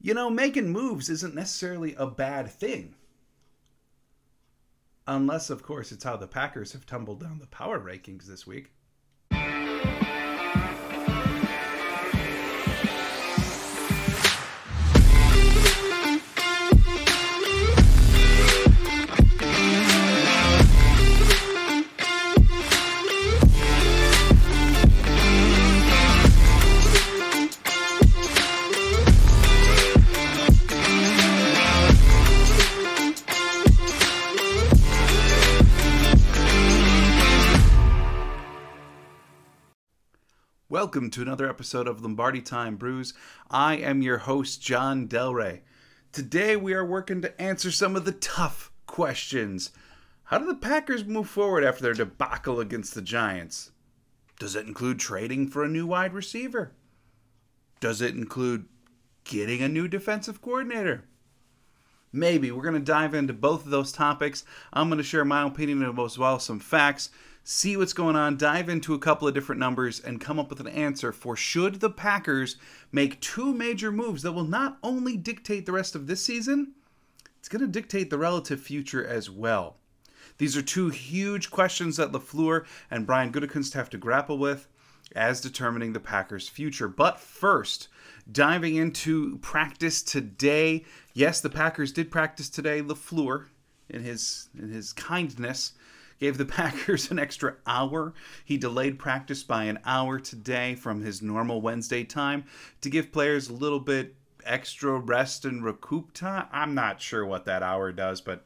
You 0.00 0.14
know, 0.14 0.30
making 0.30 0.70
moves 0.70 1.08
isn't 1.10 1.34
necessarily 1.34 1.94
a 1.96 2.06
bad 2.06 2.50
thing. 2.50 2.94
Unless, 5.06 5.50
of 5.50 5.62
course, 5.62 5.90
it's 5.90 6.04
how 6.04 6.16
the 6.16 6.28
Packers 6.28 6.72
have 6.72 6.86
tumbled 6.86 7.20
down 7.20 7.38
the 7.38 7.46
power 7.46 7.80
rankings 7.80 8.26
this 8.26 8.46
week. 8.46 8.72
Welcome 40.80 41.10
to 41.10 41.22
another 41.22 41.50
episode 41.50 41.88
of 41.88 42.02
Lombardi 42.02 42.40
Time 42.40 42.76
Brews. 42.76 43.12
I 43.50 43.74
am 43.78 44.00
your 44.00 44.18
host, 44.18 44.62
Jon 44.62 45.08
Delray. 45.08 45.62
Today 46.12 46.54
we 46.54 46.72
are 46.72 46.84
working 46.84 47.20
to 47.20 47.42
answer 47.42 47.72
some 47.72 47.96
of 47.96 48.04
the 48.04 48.12
tough 48.12 48.70
questions. 48.86 49.72
How 50.22 50.38
do 50.38 50.46
the 50.46 50.54
Packers 50.54 51.04
move 51.04 51.28
forward 51.28 51.64
after 51.64 51.82
their 51.82 51.94
debacle 51.94 52.60
against 52.60 52.94
the 52.94 53.02
Giants? 53.02 53.72
Does 54.38 54.54
it 54.54 54.68
include 54.68 55.00
trading 55.00 55.48
for 55.48 55.64
a 55.64 55.68
new 55.68 55.84
wide 55.84 56.14
receiver? 56.14 56.70
Does 57.80 58.00
it 58.00 58.14
include 58.14 58.66
getting 59.24 59.60
a 59.60 59.68
new 59.68 59.88
defensive 59.88 60.40
coordinator? 60.40 61.06
Maybe. 62.12 62.52
We're 62.52 62.62
going 62.62 62.74
to 62.74 62.80
dive 62.80 63.14
into 63.14 63.32
both 63.32 63.64
of 63.64 63.72
those 63.72 63.90
topics. 63.90 64.44
I'm 64.72 64.88
going 64.88 64.98
to 64.98 65.02
share 65.02 65.24
my 65.24 65.44
opinion 65.44 65.82
as 65.82 66.18
well 66.18 66.36
as 66.36 66.44
some 66.44 66.60
facts 66.60 67.10
see 67.50 67.78
what's 67.78 67.94
going 67.94 68.14
on, 68.14 68.36
dive 68.36 68.68
into 68.68 68.92
a 68.92 68.98
couple 68.98 69.26
of 69.26 69.32
different 69.32 69.58
numbers, 69.58 70.00
and 70.00 70.20
come 70.20 70.38
up 70.38 70.50
with 70.50 70.60
an 70.60 70.68
answer 70.68 71.12
for 71.12 71.34
should 71.34 71.80
the 71.80 71.88
Packers 71.88 72.56
make 72.92 73.18
two 73.22 73.54
major 73.54 73.90
moves 73.90 74.22
that 74.22 74.32
will 74.32 74.44
not 74.44 74.76
only 74.82 75.16
dictate 75.16 75.64
the 75.64 75.72
rest 75.72 75.94
of 75.94 76.06
this 76.06 76.22
season, 76.22 76.74
it's 77.38 77.48
going 77.48 77.62
to 77.62 77.66
dictate 77.66 78.10
the 78.10 78.18
relative 78.18 78.60
future 78.60 79.02
as 79.02 79.30
well. 79.30 79.78
These 80.36 80.58
are 80.58 80.62
two 80.62 80.90
huge 80.90 81.50
questions 81.50 81.96
that 81.96 82.12
LaFleur 82.12 82.66
and 82.90 83.06
Brian 83.06 83.32
Gutekunst 83.32 83.72
have 83.72 83.88
to 83.90 83.96
grapple 83.96 84.36
with 84.36 84.68
as 85.16 85.40
determining 85.40 85.94
the 85.94 86.00
Packers' 86.00 86.50
future. 86.50 86.86
But 86.86 87.18
first, 87.18 87.88
diving 88.30 88.76
into 88.76 89.38
practice 89.38 90.02
today. 90.02 90.84
Yes, 91.14 91.40
the 91.40 91.48
Packers 91.48 91.92
did 91.92 92.10
practice 92.10 92.50
today. 92.50 92.82
LaFleur, 92.82 93.46
in 93.88 94.02
his 94.02 94.50
in 94.54 94.68
his 94.68 94.92
kindness, 94.92 95.72
gave 96.18 96.38
the 96.38 96.44
Packers 96.58 97.10
an 97.10 97.18
extra 97.18 97.56
hour. 97.66 98.14
He 98.44 98.56
delayed 98.56 98.98
practice 98.98 99.42
by 99.42 99.64
an 99.64 99.78
hour 99.84 100.18
today 100.18 100.74
from 100.74 101.02
his 101.02 101.22
normal 101.22 101.60
Wednesday 101.60 102.04
time 102.04 102.44
to 102.80 102.90
give 102.90 103.12
players 103.12 103.48
a 103.48 103.54
little 103.54 103.80
bit 103.80 104.14
extra 104.44 104.98
rest 104.98 105.44
and 105.44 105.64
recoup 105.64 106.12
time. 106.12 106.46
I'm 106.52 106.74
not 106.74 107.00
sure 107.00 107.24
what 107.24 107.44
that 107.44 107.62
hour 107.62 107.92
does, 107.92 108.20
but 108.20 108.44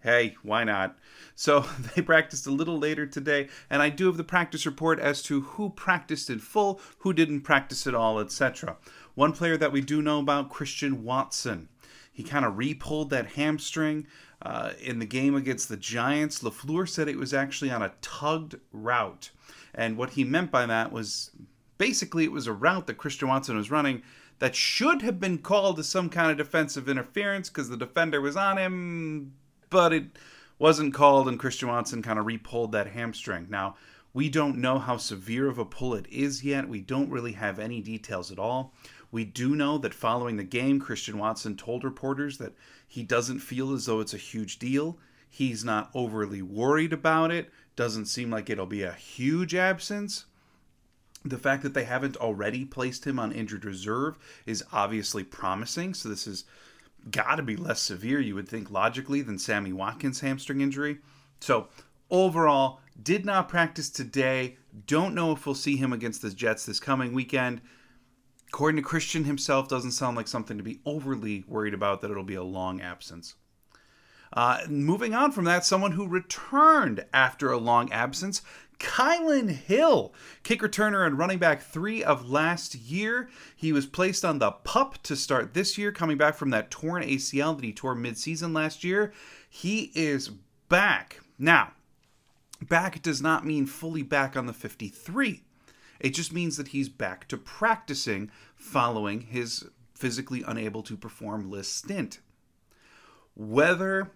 hey, 0.00 0.36
why 0.42 0.64
not? 0.64 0.96
So 1.34 1.60
they 1.94 2.02
practiced 2.02 2.46
a 2.46 2.52
little 2.52 2.78
later 2.78 3.06
today, 3.06 3.48
and 3.68 3.82
I 3.82 3.88
do 3.88 4.06
have 4.06 4.16
the 4.16 4.24
practice 4.24 4.66
report 4.66 4.98
as 5.00 5.22
to 5.24 5.40
who 5.42 5.70
practiced 5.70 6.30
in 6.30 6.38
full, 6.38 6.80
who 6.98 7.12
didn't 7.12 7.42
practice 7.42 7.86
at 7.86 7.94
all, 7.94 8.20
etc. 8.20 8.76
One 9.14 9.32
player 9.32 9.56
that 9.56 9.72
we 9.72 9.80
do 9.80 10.02
know 10.02 10.20
about, 10.20 10.50
Christian 10.50 11.04
Watson. 11.04 11.68
He 12.12 12.22
kind 12.22 12.46
of 12.46 12.56
re-pulled 12.56 13.10
that 13.10 13.32
hamstring 13.32 14.06
uh, 14.42 14.72
in 14.80 14.98
the 14.98 15.06
game 15.06 15.34
against 15.34 15.68
the 15.68 15.76
Giants. 15.76 16.42
LaFleur 16.42 16.88
said 16.88 17.08
it 17.08 17.16
was 17.16 17.34
actually 17.34 17.70
on 17.70 17.82
a 17.82 17.92
tugged 18.00 18.56
route. 18.72 19.30
And 19.74 19.96
what 19.96 20.10
he 20.10 20.24
meant 20.24 20.50
by 20.50 20.66
that 20.66 20.92
was 20.92 21.30
basically 21.78 22.24
it 22.24 22.32
was 22.32 22.46
a 22.46 22.52
route 22.52 22.86
that 22.86 22.94
Christian 22.94 23.28
Watson 23.28 23.56
was 23.56 23.70
running 23.70 24.02
that 24.38 24.54
should 24.54 25.02
have 25.02 25.18
been 25.18 25.38
called 25.38 25.78
as 25.78 25.88
some 25.88 26.10
kind 26.10 26.30
of 26.30 26.36
defensive 26.36 26.88
interference 26.88 27.48
because 27.48 27.68
the 27.68 27.76
defender 27.76 28.20
was 28.20 28.36
on 28.36 28.58
him, 28.58 29.32
but 29.70 29.92
it 29.92 30.04
wasn't 30.58 30.94
called, 30.94 31.28
and 31.28 31.38
Christian 31.38 31.68
Watson 31.68 32.02
kind 32.02 32.18
of 32.18 32.26
re-pulled 32.26 32.72
that 32.72 32.88
hamstring. 32.88 33.46
Now, 33.48 33.76
we 34.12 34.30
don't 34.30 34.58
know 34.58 34.78
how 34.78 34.96
severe 34.96 35.48
of 35.48 35.58
a 35.58 35.64
pull 35.64 35.94
it 35.94 36.06
is 36.10 36.42
yet. 36.42 36.68
We 36.68 36.80
don't 36.80 37.10
really 37.10 37.32
have 37.32 37.58
any 37.58 37.82
details 37.82 38.32
at 38.32 38.38
all. 38.38 38.72
We 39.10 39.24
do 39.24 39.54
know 39.54 39.78
that 39.78 39.94
following 39.94 40.36
the 40.36 40.44
game, 40.44 40.80
Christian 40.80 41.18
Watson 41.18 41.56
told 41.56 41.84
reporters 41.84 42.38
that 42.38 42.54
he 42.86 43.02
doesn't 43.02 43.40
feel 43.40 43.72
as 43.72 43.86
though 43.86 44.00
it's 44.00 44.14
a 44.14 44.18
huge 44.18 44.58
deal. 44.58 44.98
He's 45.28 45.64
not 45.64 45.90
overly 45.94 46.42
worried 46.42 46.92
about 46.92 47.30
it. 47.30 47.50
Doesn't 47.76 48.06
seem 48.06 48.30
like 48.30 48.48
it'll 48.48 48.66
be 48.66 48.82
a 48.82 48.92
huge 48.92 49.54
absence. 49.54 50.26
The 51.24 51.38
fact 51.38 51.62
that 51.62 51.74
they 51.74 51.84
haven't 51.84 52.16
already 52.16 52.64
placed 52.64 53.06
him 53.06 53.18
on 53.18 53.32
injured 53.32 53.64
reserve 53.64 54.18
is 54.46 54.64
obviously 54.72 55.24
promising. 55.24 55.92
So 55.94 56.08
this 56.08 56.24
has 56.26 56.44
got 57.10 57.36
to 57.36 57.42
be 57.42 57.56
less 57.56 57.80
severe, 57.80 58.20
you 58.20 58.34
would 58.34 58.48
think, 58.48 58.70
logically, 58.70 59.22
than 59.22 59.38
Sammy 59.38 59.72
Watkins' 59.72 60.20
hamstring 60.20 60.60
injury. 60.60 60.98
So 61.40 61.68
overall, 62.10 62.80
did 63.02 63.26
not 63.26 63.48
practice 63.48 63.90
today. 63.90 64.56
Don't 64.86 65.14
know 65.14 65.32
if 65.32 65.44
we'll 65.44 65.54
see 65.54 65.76
him 65.76 65.92
against 65.92 66.22
the 66.22 66.30
Jets 66.30 66.64
this 66.64 66.80
coming 66.80 67.12
weekend 67.12 67.60
according 68.56 68.76
to 68.76 68.88
Christian 68.88 69.24
himself, 69.24 69.68
doesn't 69.68 69.90
sound 69.90 70.16
like 70.16 70.26
something 70.26 70.56
to 70.56 70.62
be 70.62 70.80
overly 70.86 71.44
worried 71.46 71.74
about 71.74 72.00
that 72.00 72.10
it'll 72.10 72.24
be 72.24 72.36
a 72.36 72.42
long 72.42 72.80
absence. 72.80 73.34
Uh, 74.32 74.60
moving 74.66 75.12
on 75.12 75.30
from 75.30 75.44
that, 75.44 75.62
someone 75.62 75.92
who 75.92 76.08
returned 76.08 77.04
after 77.12 77.52
a 77.52 77.58
long 77.58 77.92
absence, 77.92 78.40
Kylin 78.78 79.50
Hill, 79.50 80.14
kick 80.42 80.62
returner 80.62 81.06
and 81.06 81.18
running 81.18 81.36
back 81.36 81.60
three 81.60 82.02
of 82.02 82.30
last 82.30 82.74
year. 82.74 83.28
He 83.54 83.74
was 83.74 83.84
placed 83.84 84.24
on 84.24 84.38
the 84.38 84.52
pup 84.52 85.02
to 85.02 85.16
start 85.16 85.52
this 85.52 85.76
year, 85.76 85.92
coming 85.92 86.16
back 86.16 86.34
from 86.34 86.48
that 86.48 86.70
torn 86.70 87.02
ACL 87.02 87.54
that 87.56 87.64
he 87.64 87.74
tore 87.74 87.94
midseason 87.94 88.54
last 88.54 88.82
year. 88.82 89.12
He 89.50 89.92
is 89.94 90.30
back. 90.70 91.20
Now, 91.38 91.72
back 92.62 93.02
does 93.02 93.20
not 93.20 93.44
mean 93.44 93.66
fully 93.66 94.02
back 94.02 94.34
on 94.34 94.46
the 94.46 94.54
53. 94.54 95.42
It 96.00 96.10
just 96.10 96.32
means 96.32 96.56
that 96.56 96.68
he's 96.68 96.88
back 96.88 97.28
to 97.28 97.36
practicing 97.36 98.30
following 98.54 99.22
his 99.22 99.66
physically 99.94 100.42
unable 100.46 100.82
to 100.82 100.96
perform 100.96 101.50
list 101.50 101.74
stint. 101.74 102.20
Whether 103.34 104.12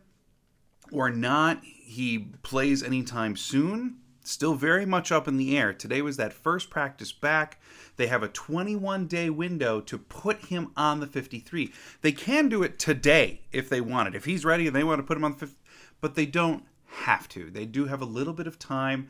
or 0.93 1.11
not 1.11 1.63
he 1.65 2.19
plays 2.43 2.83
anytime 2.83 3.37
soon, 3.37 3.99
still 4.23 4.55
very 4.55 4.87
much 4.87 5.11
up 5.11 5.27
in 5.27 5.37
the 5.37 5.57
air. 5.57 5.73
Today 5.73 6.03
was 6.03 6.17
that 6.17 6.33
first 6.33 6.71
practice 6.71 7.13
back. 7.13 7.61
They 7.97 8.07
have 8.07 8.23
a 8.23 8.29
21 8.29 9.07
day 9.07 9.31
window 9.31 9.81
to 9.81 9.99
put 9.99 10.47
him 10.47 10.73
on 10.77 11.01
the 11.01 11.07
53. 11.07 11.73
They 12.03 12.13
can 12.13 12.49
do 12.49 12.63
it 12.63 12.79
today 12.79 13.43
if 13.53 13.69
they 13.69 13.81
want 13.81 14.09
it. 14.09 14.15
If 14.15 14.25
he's 14.25 14.45
ready 14.45 14.67
and 14.67 14.77
they 14.77 14.85
want 14.85 14.99
to 14.99 15.07
put 15.07 15.17
him 15.17 15.25
on 15.25 15.33
the 15.33 15.39
50, 15.39 15.57
but 16.01 16.15
they 16.15 16.27
don't 16.27 16.65
have 17.05 17.29
to. 17.31 17.51
They 17.51 17.67
do 17.67 17.87
have 17.87 18.03
a 18.03 18.07
little 18.07 18.33
bit 18.33 18.47
of 18.47 18.59
time 18.59 19.09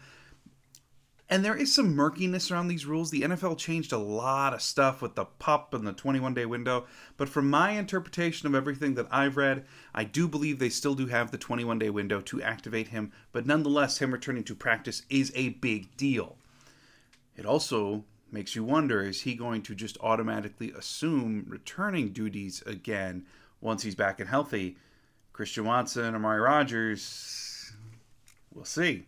and 1.31 1.45
there 1.45 1.57
is 1.57 1.73
some 1.73 1.95
murkiness 1.95 2.51
around 2.51 2.67
these 2.67 2.85
rules. 2.85 3.11
The 3.11 3.23
NFL 3.23 3.57
changed 3.57 3.93
a 3.93 3.99
lot 3.99 4.53
of 4.53 4.61
stuff 4.61 5.01
with 5.01 5.15
the 5.15 5.27
pup 5.27 5.73
and 5.73 5.87
the 5.87 5.93
21 5.93 6.35
day 6.35 6.45
window. 6.45 6.87
But 7.17 7.29
from 7.29 7.49
my 7.49 7.71
interpretation 7.71 8.49
of 8.49 8.55
everything 8.57 8.95
that 8.95 9.07
I've 9.13 9.37
read, 9.37 9.65
I 9.95 10.03
do 10.03 10.27
believe 10.27 10.59
they 10.59 10.69
still 10.69 10.97
do 10.97 11.07
have 11.07 11.31
the 11.31 11.39
21 11.39 11.79
day 11.79 11.89
window 11.89 12.21
to 12.23 12.43
activate 12.43 12.89
him. 12.89 13.13
But 13.31 13.47
nonetheless, 13.47 13.99
him 13.99 14.13
returning 14.13 14.43
to 14.45 14.57
practice 14.57 15.03
is 15.09 15.31
a 15.37 15.51
big 15.51 15.97
deal. 15.97 16.37
It 17.37 17.47
also 17.47 18.05
makes 18.33 18.57
you 18.57 18.65
wonder 18.65 19.01
is 19.03 19.23
he 19.23 19.35
going 19.35 19.63
to 19.63 19.75
just 19.77 19.99
automatically 20.01 20.73
assume 20.73 21.47
returning 21.47 22.09
duties 22.09 22.61
again 22.67 23.25
once 23.61 23.85
he's 23.85 23.95
back 23.95 24.19
and 24.19 24.29
healthy? 24.29 24.77
Christian 25.33 25.65
Watson, 25.65 26.17
Amari 26.17 26.41
Rodgers, 26.41 27.73
we'll 28.53 28.65
see. 28.65 29.07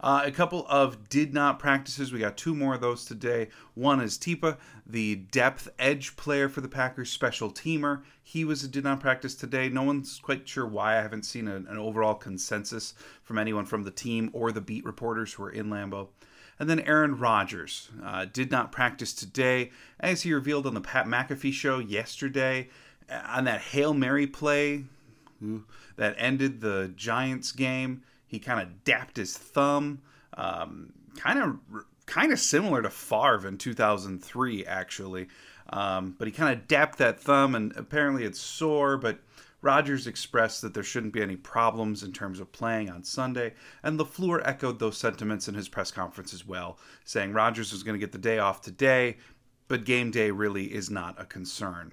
Uh, 0.00 0.22
a 0.24 0.30
couple 0.30 0.64
of 0.68 1.08
did 1.08 1.34
not 1.34 1.58
practices. 1.58 2.12
We 2.12 2.20
got 2.20 2.36
two 2.36 2.54
more 2.54 2.74
of 2.74 2.80
those 2.80 3.04
today. 3.04 3.48
One 3.74 4.00
is 4.00 4.16
Tipa, 4.16 4.56
the 4.86 5.16
depth 5.16 5.68
edge 5.78 6.16
player 6.16 6.48
for 6.48 6.60
the 6.60 6.68
Packers, 6.68 7.10
special 7.10 7.50
teamer. 7.50 8.02
He 8.22 8.44
was 8.44 8.62
a 8.62 8.68
did 8.68 8.84
not 8.84 9.00
practice 9.00 9.34
today. 9.34 9.68
No 9.68 9.82
one's 9.82 10.20
quite 10.20 10.48
sure 10.48 10.66
why. 10.66 10.96
I 10.96 11.02
haven't 11.02 11.24
seen 11.24 11.48
a, 11.48 11.56
an 11.56 11.78
overall 11.78 12.14
consensus 12.14 12.94
from 13.24 13.38
anyone 13.38 13.64
from 13.64 13.82
the 13.82 13.90
team 13.90 14.30
or 14.32 14.52
the 14.52 14.60
beat 14.60 14.84
reporters 14.84 15.32
who 15.32 15.42
are 15.42 15.50
in 15.50 15.66
Lambeau. 15.66 16.08
And 16.60 16.70
then 16.70 16.80
Aaron 16.80 17.18
Rodgers 17.18 17.88
uh, 18.04 18.26
did 18.32 18.50
not 18.50 18.72
practice 18.72 19.12
today, 19.12 19.70
as 19.98 20.22
he 20.22 20.32
revealed 20.32 20.66
on 20.66 20.74
the 20.74 20.80
Pat 20.80 21.06
McAfee 21.06 21.52
show 21.52 21.78
yesterday 21.78 22.68
uh, 23.10 23.20
on 23.26 23.44
that 23.44 23.60
Hail 23.60 23.94
Mary 23.94 24.26
play 24.26 24.84
that 25.96 26.14
ended 26.18 26.60
the 26.60 26.92
Giants 26.96 27.52
game. 27.52 28.02
He 28.28 28.38
kind 28.38 28.60
of 28.60 28.84
dapped 28.84 29.16
his 29.16 29.36
thumb, 29.36 30.00
um, 30.34 30.92
kind 31.16 31.40
of 31.40 31.84
kind 32.06 32.32
of 32.32 32.38
similar 32.38 32.82
to 32.82 32.90
Favre 32.90 33.48
in 33.48 33.58
2003, 33.58 34.64
actually. 34.66 35.28
Um, 35.70 36.14
but 36.18 36.28
he 36.28 36.32
kind 36.32 36.56
of 36.56 36.68
dapped 36.68 36.98
that 36.98 37.20
thumb, 37.20 37.54
and 37.54 37.76
apparently 37.76 38.24
it's 38.24 38.40
sore. 38.40 38.96
But 38.96 39.18
Rodgers 39.60 40.06
expressed 40.06 40.62
that 40.62 40.72
there 40.72 40.82
shouldn't 40.82 41.12
be 41.12 41.22
any 41.22 41.36
problems 41.36 42.02
in 42.02 42.12
terms 42.12 42.38
of 42.38 42.52
playing 42.52 42.90
on 42.90 43.02
Sunday, 43.02 43.54
and 43.82 43.98
LaFleur 43.98 44.40
echoed 44.44 44.78
those 44.78 44.96
sentiments 44.96 45.48
in 45.48 45.54
his 45.54 45.68
press 45.68 45.90
conference 45.90 46.32
as 46.32 46.46
well, 46.46 46.78
saying 47.04 47.32
Rodgers 47.32 47.72
was 47.72 47.82
going 47.82 47.98
to 47.98 48.04
get 48.04 48.12
the 48.12 48.18
day 48.18 48.38
off 48.38 48.60
today, 48.60 49.16
but 49.66 49.84
game 49.84 50.10
day 50.10 50.30
really 50.30 50.72
is 50.72 50.90
not 50.90 51.20
a 51.20 51.24
concern. 51.24 51.92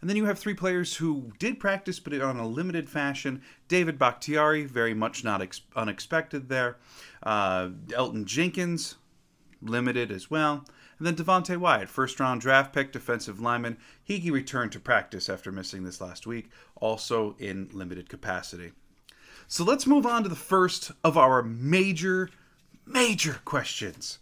And 0.00 0.08
then 0.08 0.16
you 0.16 0.26
have 0.26 0.38
three 0.38 0.54
players 0.54 0.96
who 0.96 1.32
did 1.38 1.58
practice, 1.58 1.98
but 1.98 2.18
on 2.20 2.38
a 2.38 2.46
limited 2.46 2.88
fashion. 2.88 3.42
David 3.66 3.98
Bakhtiari, 3.98 4.64
very 4.64 4.94
much 4.94 5.24
not 5.24 5.42
ex- 5.42 5.62
unexpected 5.74 6.48
there. 6.48 6.76
Uh, 7.22 7.70
Elgton 7.88 8.24
Jenkins, 8.24 8.94
limited 9.60 10.12
as 10.12 10.30
well. 10.30 10.64
And 10.98 11.06
then 11.06 11.16
Devonte 11.16 11.56
Wyatt, 11.56 11.88
first 11.88 12.18
round 12.18 12.40
draft 12.40 12.72
pick, 12.72 12.92
defensive 12.92 13.40
lineman. 13.40 13.78
He 14.02 14.30
returned 14.30 14.72
to 14.72 14.80
practice 14.80 15.28
after 15.28 15.52
missing 15.52 15.84
this 15.84 16.00
last 16.00 16.26
week, 16.26 16.50
also 16.76 17.36
in 17.38 17.68
limited 17.72 18.08
capacity. 18.08 18.72
So 19.46 19.64
let's 19.64 19.86
move 19.86 20.06
on 20.06 20.22
to 20.24 20.28
the 20.28 20.36
first 20.36 20.90
of 21.04 21.16
our 21.16 21.42
major, 21.42 22.30
major 22.84 23.40
questions. 23.44 24.18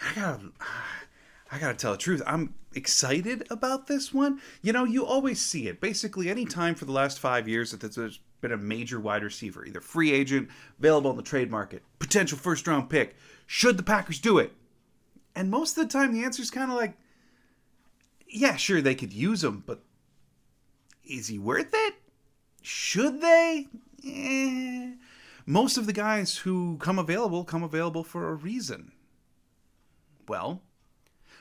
I 0.00 0.14
gotta, 0.14 0.52
I 1.52 1.58
gotta 1.58 1.74
tell 1.74 1.92
the 1.92 1.98
truth. 1.98 2.22
I'm 2.26 2.54
excited 2.74 3.46
about 3.50 3.86
this 3.86 4.14
one. 4.14 4.40
You 4.62 4.72
know, 4.72 4.84
you 4.84 5.04
always 5.04 5.40
see 5.40 5.66
it. 5.66 5.80
Basically, 5.80 6.30
any 6.30 6.44
time 6.44 6.74
for 6.74 6.84
the 6.84 6.92
last 6.92 7.18
five 7.18 7.48
years 7.48 7.72
that 7.72 7.80
there's 7.94 8.20
been 8.40 8.52
a 8.52 8.56
major 8.56 9.00
wide 9.00 9.24
receiver, 9.24 9.64
either 9.64 9.80
free 9.80 10.12
agent, 10.12 10.48
available 10.78 11.10
in 11.10 11.16
the 11.16 11.22
trade 11.22 11.50
market, 11.50 11.82
potential 11.98 12.38
first 12.38 12.66
round 12.66 12.88
pick. 12.88 13.16
Should 13.46 13.76
the 13.76 13.82
Packers 13.82 14.20
do 14.20 14.38
it? 14.38 14.52
And 15.34 15.50
most 15.50 15.76
of 15.76 15.86
the 15.86 15.92
time, 15.92 16.12
the 16.12 16.24
answer 16.24 16.42
is 16.42 16.50
kind 16.50 16.70
of 16.70 16.76
like, 16.76 16.96
yeah, 18.28 18.56
sure, 18.56 18.80
they 18.80 18.94
could 18.94 19.12
use 19.12 19.42
him, 19.42 19.64
but 19.66 19.82
is 21.04 21.28
he 21.28 21.38
worth 21.38 21.70
it? 21.72 21.94
Should 22.62 23.20
they? 23.20 23.66
Eh. 24.04 24.92
Most 25.46 25.76
of 25.76 25.86
the 25.86 25.92
guys 25.92 26.38
who 26.38 26.76
come 26.78 26.98
available 26.98 27.44
come 27.44 27.62
available 27.62 28.04
for 28.04 28.28
a 28.28 28.34
reason. 28.34 28.92
Well, 30.28 30.62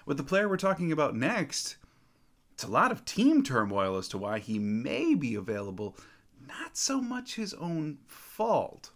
with 0.09 0.17
the 0.17 0.23
player 0.23 0.49
we're 0.49 0.57
talking 0.57 0.91
about 0.91 1.15
next, 1.15 1.77
it's 2.51 2.63
a 2.63 2.67
lot 2.67 2.91
of 2.91 3.05
team 3.05 3.43
turmoil 3.43 3.95
as 3.95 4.07
to 4.07 4.17
why 4.17 4.39
he 4.39 4.57
may 4.57 5.13
be 5.13 5.35
available, 5.35 5.95
not 6.47 6.75
so 6.75 6.99
much 6.99 7.35
his 7.35 7.53
own 7.53 7.99
fault. 8.07 8.89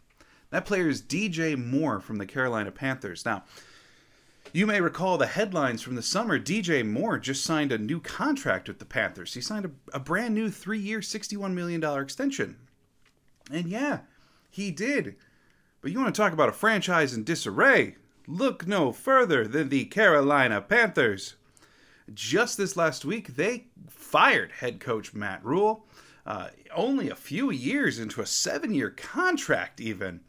That 0.49 0.65
player 0.65 0.89
is 0.89 1.03
DJ 1.03 1.55
Moore 1.55 1.99
from 1.99 2.17
the 2.17 2.25
Carolina 2.25 2.71
Panthers. 2.71 3.25
Now, 3.25 3.43
you 4.53 4.65
may 4.65 4.81
recall 4.81 5.19
the 5.19 5.27
headlines 5.27 5.83
from 5.83 5.93
the 5.93 6.01
summer. 6.01 6.39
DJ 6.39 6.83
Moore 6.83 7.19
just 7.19 7.43
signed 7.43 7.71
a 7.71 7.77
new 7.77 7.99
contract 7.99 8.67
with 8.67 8.79
the 8.79 8.85
Panthers. 8.85 9.35
He 9.35 9.41
signed 9.41 9.65
a, 9.65 9.97
a 9.97 9.99
brand 9.99 10.33
new 10.33 10.49
three 10.49 10.79
year, 10.79 11.01
$61 11.01 11.53
million 11.53 11.83
extension. 12.01 12.57
And 13.51 13.67
yeah, 13.67 13.99
he 14.49 14.71
did. 14.71 15.15
But 15.79 15.91
you 15.91 15.99
want 15.99 16.15
to 16.15 16.19
talk 16.19 16.33
about 16.33 16.49
a 16.49 16.53
franchise 16.53 17.13
in 17.13 17.23
disarray? 17.23 17.97
Look 18.27 18.67
no 18.67 18.91
further 18.91 19.47
than 19.47 19.69
the 19.69 19.85
Carolina 19.85 20.61
Panthers. 20.61 21.35
Just 22.13 22.57
this 22.57 22.77
last 22.77 23.05
week, 23.05 23.35
they 23.35 23.65
fired 23.87 24.51
head 24.51 24.79
coach 24.79 25.13
Matt 25.13 25.43
Rhule, 25.43 25.85
uh, 26.25 26.49
only 26.75 27.09
a 27.09 27.15
few 27.15 27.51
years 27.51 27.99
into 27.99 28.21
a 28.21 28.25
seven 28.25 28.73
year 28.73 28.89
contract, 28.89 29.81
even 29.81 30.21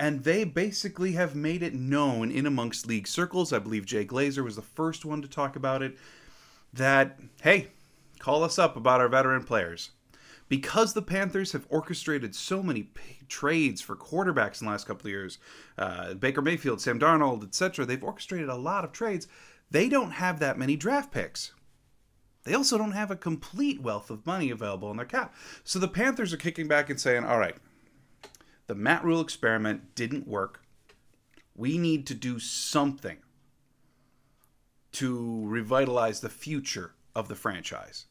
and 0.00 0.24
they 0.24 0.44
basically 0.44 1.12
have 1.12 1.36
made 1.36 1.62
it 1.62 1.74
known 1.74 2.30
in 2.30 2.46
amongst 2.46 2.86
league 2.86 3.06
circles. 3.06 3.52
I 3.52 3.58
believe 3.58 3.84
Jay 3.84 4.06
Glazer 4.06 4.42
was 4.42 4.56
the 4.56 4.62
first 4.62 5.04
one 5.04 5.20
to 5.20 5.28
talk 5.28 5.56
about 5.56 5.82
it. 5.82 5.98
That, 6.72 7.20
hey, 7.42 7.68
call 8.18 8.42
us 8.42 8.58
up 8.58 8.78
about 8.78 9.02
our 9.02 9.08
veteran 9.08 9.44
players. 9.44 9.90
Because 10.50 10.94
the 10.94 11.00
Panthers 11.00 11.52
have 11.52 11.64
orchestrated 11.68 12.34
so 12.34 12.60
many 12.60 12.82
p- 12.82 13.20
trades 13.28 13.80
for 13.80 13.94
quarterbacks 13.94 14.60
in 14.60 14.66
the 14.66 14.72
last 14.72 14.84
couple 14.84 15.06
of 15.06 15.12
years, 15.12 15.38
uh, 15.78 16.14
Baker 16.14 16.42
Mayfield, 16.42 16.80
Sam 16.80 16.98
Darnold, 16.98 17.44
etc., 17.44 17.86
they've 17.86 18.02
orchestrated 18.02 18.48
a 18.48 18.56
lot 18.56 18.84
of 18.84 18.90
trades. 18.90 19.28
They 19.70 19.88
don't 19.88 20.10
have 20.10 20.40
that 20.40 20.58
many 20.58 20.74
draft 20.74 21.12
picks. 21.12 21.52
They 22.42 22.52
also 22.52 22.76
don't 22.78 22.92
have 22.92 23.12
a 23.12 23.16
complete 23.16 23.80
wealth 23.80 24.10
of 24.10 24.26
money 24.26 24.50
available 24.50 24.90
in 24.90 24.96
their 24.96 25.06
cap. 25.06 25.32
So 25.62 25.78
the 25.78 25.86
Panthers 25.86 26.32
are 26.32 26.38
kicking 26.38 26.66
back 26.66 26.90
and 26.90 27.00
saying, 27.00 27.22
all 27.22 27.38
right, 27.38 27.54
the 28.66 28.74
Matt 28.74 29.04
Rhule 29.04 29.20
experiment 29.20 29.94
didn't 29.94 30.26
work. 30.26 30.64
We 31.54 31.78
need 31.78 32.08
to 32.08 32.14
do 32.14 32.40
something 32.40 33.18
to 34.92 35.46
revitalize 35.46 36.20
the 36.20 36.28
future 36.28 36.94
of 37.14 37.28
the 37.28 37.36
franchise. 37.36 38.06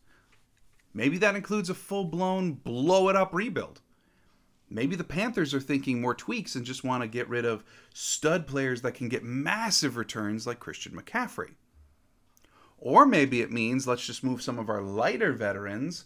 Maybe 0.94 1.18
that 1.20 1.36
includes 1.36 1.70
a 1.70 1.76
full 1.76 2.06
blown 2.06 2.54
blow 2.54 3.10
it 3.10 3.16
up 3.16 3.34
rebuild. 3.34 3.82
Maybe 4.70 4.96
the 4.96 5.04
Panthers 5.04 5.54
are 5.54 5.60
thinking 5.60 6.00
more 6.00 6.14
tweaks 6.14 6.56
and 6.56 6.66
just 6.66 6.84
want 6.84 7.02
to 7.02 7.08
get 7.08 7.28
rid 7.28 7.46
of 7.46 7.64
stud 7.94 8.46
players 8.46 8.82
that 8.82 8.94
can 8.94 9.10
get 9.10 9.24
massive 9.24 9.98
returns 9.98 10.46
like 10.46 10.60
Christian 10.60 10.94
McCaffrey. 10.94 11.56
Or 12.78 13.06
maybe 13.06 13.42
it 13.42 13.52
means 13.52 13.88
let's 13.88 14.06
just 14.06 14.24
move 14.24 14.42
some 14.42 14.60
of 14.60 14.70
our 14.70 14.82
lighter 14.82 15.34
veterans, 15.34 16.06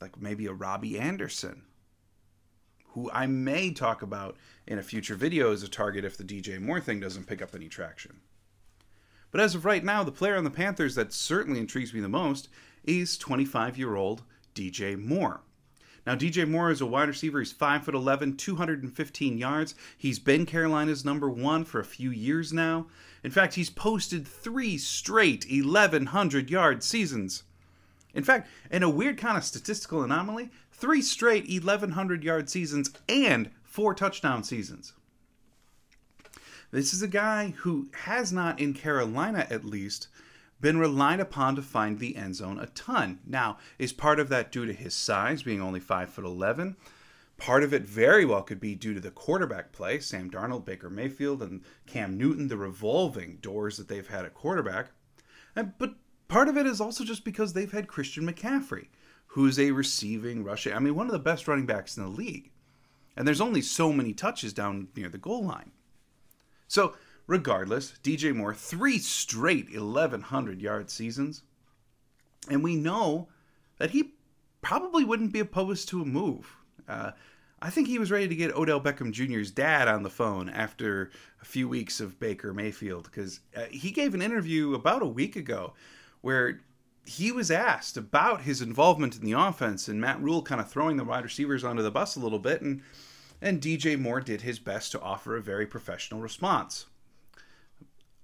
like 0.00 0.20
maybe 0.20 0.46
a 0.46 0.52
Robbie 0.52 0.98
Anderson 0.98 1.62
who 2.96 3.10
I 3.12 3.26
may 3.26 3.72
talk 3.72 4.00
about 4.00 4.38
in 4.66 4.78
a 4.78 4.82
future 4.82 5.16
video 5.16 5.52
as 5.52 5.62
a 5.62 5.68
target 5.68 6.06
if 6.06 6.16
the 6.16 6.24
DJ 6.24 6.58
Moore 6.58 6.80
thing 6.80 6.98
doesn't 6.98 7.26
pick 7.26 7.42
up 7.42 7.54
any 7.54 7.68
traction. 7.68 8.20
But 9.36 9.42
as 9.42 9.54
of 9.54 9.66
right 9.66 9.84
now, 9.84 10.02
the 10.02 10.10
player 10.10 10.34
on 10.36 10.44
the 10.44 10.50
Panthers 10.50 10.94
that 10.94 11.12
certainly 11.12 11.60
intrigues 11.60 11.92
me 11.92 12.00
the 12.00 12.08
most 12.08 12.48
is 12.84 13.18
25 13.18 13.76
year 13.76 13.94
old 13.94 14.22
DJ 14.54 14.98
Moore. 14.98 15.42
Now, 16.06 16.14
DJ 16.14 16.48
Moore 16.48 16.70
is 16.70 16.80
a 16.80 16.86
wide 16.86 17.08
receiver. 17.08 17.40
He's 17.40 17.52
5'11, 17.52 18.38
215 18.38 19.36
yards. 19.36 19.74
He's 19.98 20.18
been 20.18 20.46
Carolina's 20.46 21.04
number 21.04 21.28
one 21.28 21.66
for 21.66 21.78
a 21.78 21.84
few 21.84 22.10
years 22.10 22.50
now. 22.50 22.86
In 23.22 23.30
fact, 23.30 23.56
he's 23.56 23.68
posted 23.68 24.26
three 24.26 24.78
straight 24.78 25.44
1,100 25.50 26.48
yard 26.48 26.82
seasons. 26.82 27.42
In 28.14 28.24
fact, 28.24 28.48
in 28.70 28.82
a 28.82 28.88
weird 28.88 29.18
kind 29.18 29.36
of 29.36 29.44
statistical 29.44 30.02
anomaly, 30.02 30.48
three 30.72 31.02
straight 31.02 31.46
1,100 31.46 32.24
yard 32.24 32.48
seasons 32.48 32.90
and 33.06 33.50
four 33.64 33.92
touchdown 33.92 34.44
seasons. 34.44 34.94
This 36.76 36.92
is 36.92 37.00
a 37.00 37.08
guy 37.08 37.54
who 37.56 37.88
has 38.04 38.34
not, 38.34 38.60
in 38.60 38.74
Carolina 38.74 39.46
at 39.48 39.64
least, 39.64 40.08
been 40.60 40.76
relied 40.76 41.20
upon 41.20 41.56
to 41.56 41.62
find 41.62 41.98
the 41.98 42.16
end 42.16 42.36
zone 42.36 42.58
a 42.58 42.66
ton. 42.66 43.20
Now, 43.26 43.56
is 43.78 43.94
part 43.94 44.20
of 44.20 44.28
that 44.28 44.52
due 44.52 44.66
to 44.66 44.74
his 44.74 44.92
size, 44.92 45.42
being 45.42 45.62
only 45.62 45.80
5 45.80 46.10
foot 46.10 46.26
11? 46.26 46.76
Part 47.38 47.62
of 47.62 47.72
it 47.72 47.84
very 47.84 48.26
well 48.26 48.42
could 48.42 48.60
be 48.60 48.74
due 48.74 48.92
to 48.92 49.00
the 49.00 49.10
quarterback 49.10 49.72
play, 49.72 50.00
Sam 50.00 50.30
Darnold, 50.30 50.66
Baker 50.66 50.90
Mayfield, 50.90 51.42
and 51.42 51.62
Cam 51.86 52.18
Newton, 52.18 52.48
the 52.48 52.58
revolving 52.58 53.38
doors 53.40 53.78
that 53.78 53.88
they've 53.88 54.06
had 54.06 54.26
at 54.26 54.34
quarterback. 54.34 54.90
But 55.54 55.94
Part 56.28 56.48
of 56.48 56.58
it 56.58 56.66
is 56.66 56.80
also 56.80 57.04
just 57.04 57.24
because 57.24 57.54
they've 57.54 57.72
had 57.72 57.88
Christian 57.88 58.30
McCaffrey, 58.30 58.88
who's 59.28 59.58
a 59.58 59.70
receiving 59.70 60.44
rushing. 60.44 60.74
I 60.74 60.78
mean, 60.80 60.94
one 60.94 61.06
of 61.06 61.12
the 61.12 61.18
best 61.18 61.48
running 61.48 61.64
backs 61.64 61.96
in 61.96 62.02
the 62.02 62.10
league. 62.10 62.50
And 63.16 63.26
there's 63.26 63.40
only 63.40 63.62
so 63.62 63.92
many 63.94 64.12
touches 64.12 64.52
down 64.52 64.88
near 64.94 65.08
the 65.08 65.16
goal 65.16 65.42
line. 65.42 65.72
So, 66.68 66.94
regardless, 67.26 67.94
DJ 68.02 68.34
Moore, 68.34 68.54
three 68.54 68.98
straight 68.98 69.70
1,100 69.72 70.60
yard 70.60 70.90
seasons. 70.90 71.42
And 72.48 72.62
we 72.62 72.76
know 72.76 73.28
that 73.78 73.90
he 73.90 74.12
probably 74.62 75.04
wouldn't 75.04 75.32
be 75.32 75.40
opposed 75.40 75.88
to 75.88 76.02
a 76.02 76.04
move. 76.04 76.56
Uh, 76.88 77.12
I 77.60 77.70
think 77.70 77.88
he 77.88 77.98
was 77.98 78.10
ready 78.10 78.28
to 78.28 78.36
get 78.36 78.54
Odell 78.54 78.80
Beckham 78.80 79.12
Jr.'s 79.12 79.50
dad 79.50 79.88
on 79.88 80.02
the 80.02 80.10
phone 80.10 80.48
after 80.48 81.10
a 81.40 81.44
few 81.44 81.68
weeks 81.68 82.00
of 82.00 82.20
Baker 82.20 82.52
Mayfield 82.52 83.04
because 83.04 83.40
uh, 83.56 83.64
he 83.70 83.90
gave 83.90 84.14
an 84.14 84.22
interview 84.22 84.74
about 84.74 85.02
a 85.02 85.06
week 85.06 85.36
ago 85.36 85.72
where 86.20 86.60
he 87.06 87.32
was 87.32 87.50
asked 87.50 87.96
about 87.96 88.42
his 88.42 88.60
involvement 88.60 89.16
in 89.16 89.24
the 89.24 89.32
offense 89.32 89.88
and 89.88 90.00
Matt 90.00 90.20
Rhule 90.20 90.42
kind 90.42 90.60
of 90.60 90.68
throwing 90.68 90.96
the 90.96 91.04
wide 91.04 91.24
receivers 91.24 91.64
onto 91.64 91.82
the 91.82 91.90
bus 91.90 92.16
a 92.16 92.20
little 92.20 92.38
bit 92.38 92.60
and 92.60 92.82
and 93.40 93.60
DJ 93.60 93.98
Moore 93.98 94.20
did 94.20 94.42
his 94.42 94.58
best 94.58 94.92
to 94.92 95.00
offer 95.00 95.36
a 95.36 95.42
very 95.42 95.66
professional 95.66 96.20
response. 96.20 96.86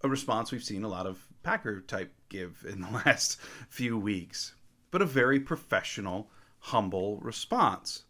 A 0.03 0.09
response 0.09 0.51
we've 0.51 0.65
seen 0.65 0.85
a 0.85 0.89
lot 0.89 1.07
of 1.07 1.27
Packer 1.43 1.81
type 1.81 2.15
give 2.29 2.65
in 2.69 2.81
the 2.81 2.91
last 3.07 3.39
few 3.69 3.99
weeks, 3.99 4.55
but 4.91 5.03
a 5.03 5.07
very 5.07 5.39
professional, 5.39 6.31
humble 6.59 7.19
response. 7.19 8.05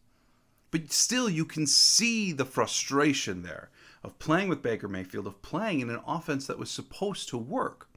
But 0.70 0.92
still 0.92 1.28
you 1.28 1.44
can 1.44 1.66
see 1.66 2.32
the 2.32 2.46
frustration 2.46 3.42
there 3.42 3.70
of 4.02 4.18
playing 4.18 4.48
with 4.48 4.62
Baker 4.62 4.88
Mayfield, 4.88 5.26
of 5.26 5.42
playing 5.42 5.80
in 5.80 5.90
an 5.90 6.00
offense 6.06 6.46
that 6.46 6.58
was 6.58 6.70
supposed 6.70 7.28
to 7.28 7.38
work. 7.38 7.88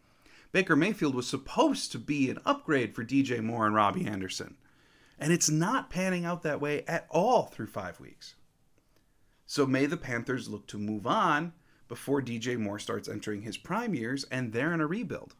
Baker 0.51 0.75
Mayfield 0.75 1.15
was 1.15 1.27
supposed 1.27 1.91
to 1.91 1.99
be 1.99 2.29
an 2.29 2.39
upgrade 2.45 2.93
for 2.95 3.03
DJ 3.03 3.41
Moore 3.41 3.65
and 3.65 3.75
Robbie 3.75 4.05
Anderson. 4.05 4.55
And 5.17 5.31
it's 5.31 5.49
not 5.49 5.89
panning 5.89 6.25
out 6.25 6.43
that 6.43 6.61
way 6.61 6.83
at 6.87 7.07
all 7.09 7.43
through 7.43 7.67
five 7.67 7.99
weeks. 7.99 8.35
So 9.45 9.65
may 9.65 9.85
the 9.85 9.97
Panthers 9.97 10.49
look 10.49 10.67
to 10.67 10.77
move 10.77 11.05
on 11.05 11.53
before 11.87 12.21
DJ 12.21 12.57
Moore 12.57 12.79
starts 12.79 13.07
entering 13.07 13.41
his 13.41 13.57
prime 13.57 13.93
years 13.93 14.25
and 14.31 14.51
they're 14.51 14.73
in 14.73 14.81
a 14.81 14.87
rebuild. 14.87 15.35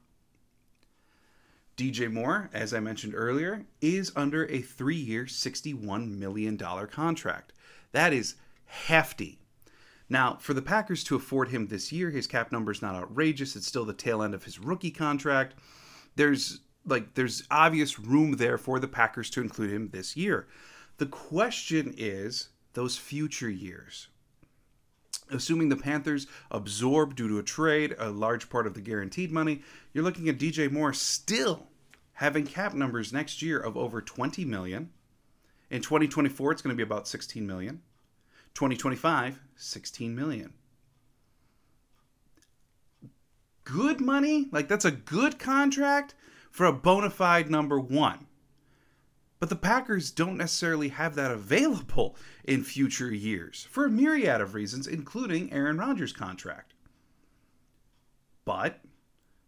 DJ 1.75 2.11
Moore, 2.11 2.49
as 2.53 2.73
I 2.73 2.79
mentioned 2.79 3.13
earlier, 3.15 3.65
is 3.81 4.11
under 4.15 4.45
a 4.47 4.61
three 4.61 4.95
year, 4.95 5.25
$61 5.25 6.17
million 6.17 6.57
contract. 6.57 7.51
That 7.91 8.13
is 8.13 8.35
hefty. 8.65 9.39
Now, 10.07 10.37
for 10.39 10.53
the 10.53 10.61
Packers 10.61 11.03
to 11.05 11.15
afford 11.15 11.49
him 11.49 11.67
this 11.67 11.91
year, 11.91 12.11
his 12.11 12.27
cap 12.27 12.51
number 12.51 12.71
is 12.71 12.81
not 12.81 12.95
outrageous. 12.95 13.55
It's 13.55 13.67
still 13.67 13.85
the 13.85 13.93
tail 13.93 14.21
end 14.21 14.33
of 14.33 14.43
his 14.43 14.59
rookie 14.59 14.91
contract. 14.91 15.55
There's 16.15 16.61
like 16.85 17.15
there's 17.15 17.43
obvious 17.49 17.99
room 17.99 18.33
there 18.33 18.57
for 18.57 18.79
the 18.79 18.87
Packers 18.87 19.29
to 19.31 19.41
include 19.41 19.71
him 19.71 19.89
this 19.89 20.15
year. 20.15 20.47
The 20.97 21.07
question 21.07 21.93
is 21.97 22.49
those 22.75 22.97
future 22.97 23.49
years. 23.49 24.07
Assuming 25.31 25.69
the 25.69 25.75
Panthers 25.75 26.27
absorb 26.51 27.15
due 27.15 27.27
to 27.27 27.39
a 27.39 27.43
trade 27.43 27.95
a 27.97 28.11
large 28.11 28.49
part 28.49 28.67
of 28.67 28.75
the 28.75 28.81
guaranteed 28.81 29.31
money, 29.31 29.63
you're 29.91 30.03
looking 30.03 30.29
at 30.29 30.37
DJ 30.37 30.71
Moore 30.71 30.93
still 30.93 31.67
having 32.13 32.45
cap 32.45 32.73
numbers 32.73 33.11
next 33.11 33.41
year 33.41 33.59
of 33.59 33.75
over 33.75 34.01
20 34.01 34.45
million. 34.45 34.91
In 35.71 35.81
2024 35.81 36.51
it's 36.51 36.61
going 36.61 36.75
to 36.75 36.77
be 36.77 36.87
about 36.87 37.07
16 37.07 37.45
million. 37.45 37.81
2025, 38.53 39.39
16 39.55 40.15
million. 40.15 40.53
Good 43.65 43.99
money? 43.99 44.47
Like, 44.51 44.67
that's 44.67 44.85
a 44.85 44.91
good 44.91 45.39
contract 45.39 46.13
for 46.51 46.65
a 46.65 46.71
bona 46.71 47.09
fide 47.09 47.49
number 47.49 47.79
one. 47.79 48.27
But 49.45 49.49
the 49.51 49.55
Packers 49.57 50.09
don't 50.09 50.37
necessarily 50.37 50.89
have 50.89 51.13
that 51.13 51.29
available 51.29 52.15
in 52.45 52.63
future 52.63 53.13
years 53.13 53.67
for 53.69 53.85
a 53.85 53.91
myriad 53.91 54.41
of 54.41 54.55
reasons, 54.55 54.87
including 54.87 55.53
Aaron 55.53 55.77
Rodgers' 55.77 56.11
contract. 56.11 56.73
But 58.43 58.79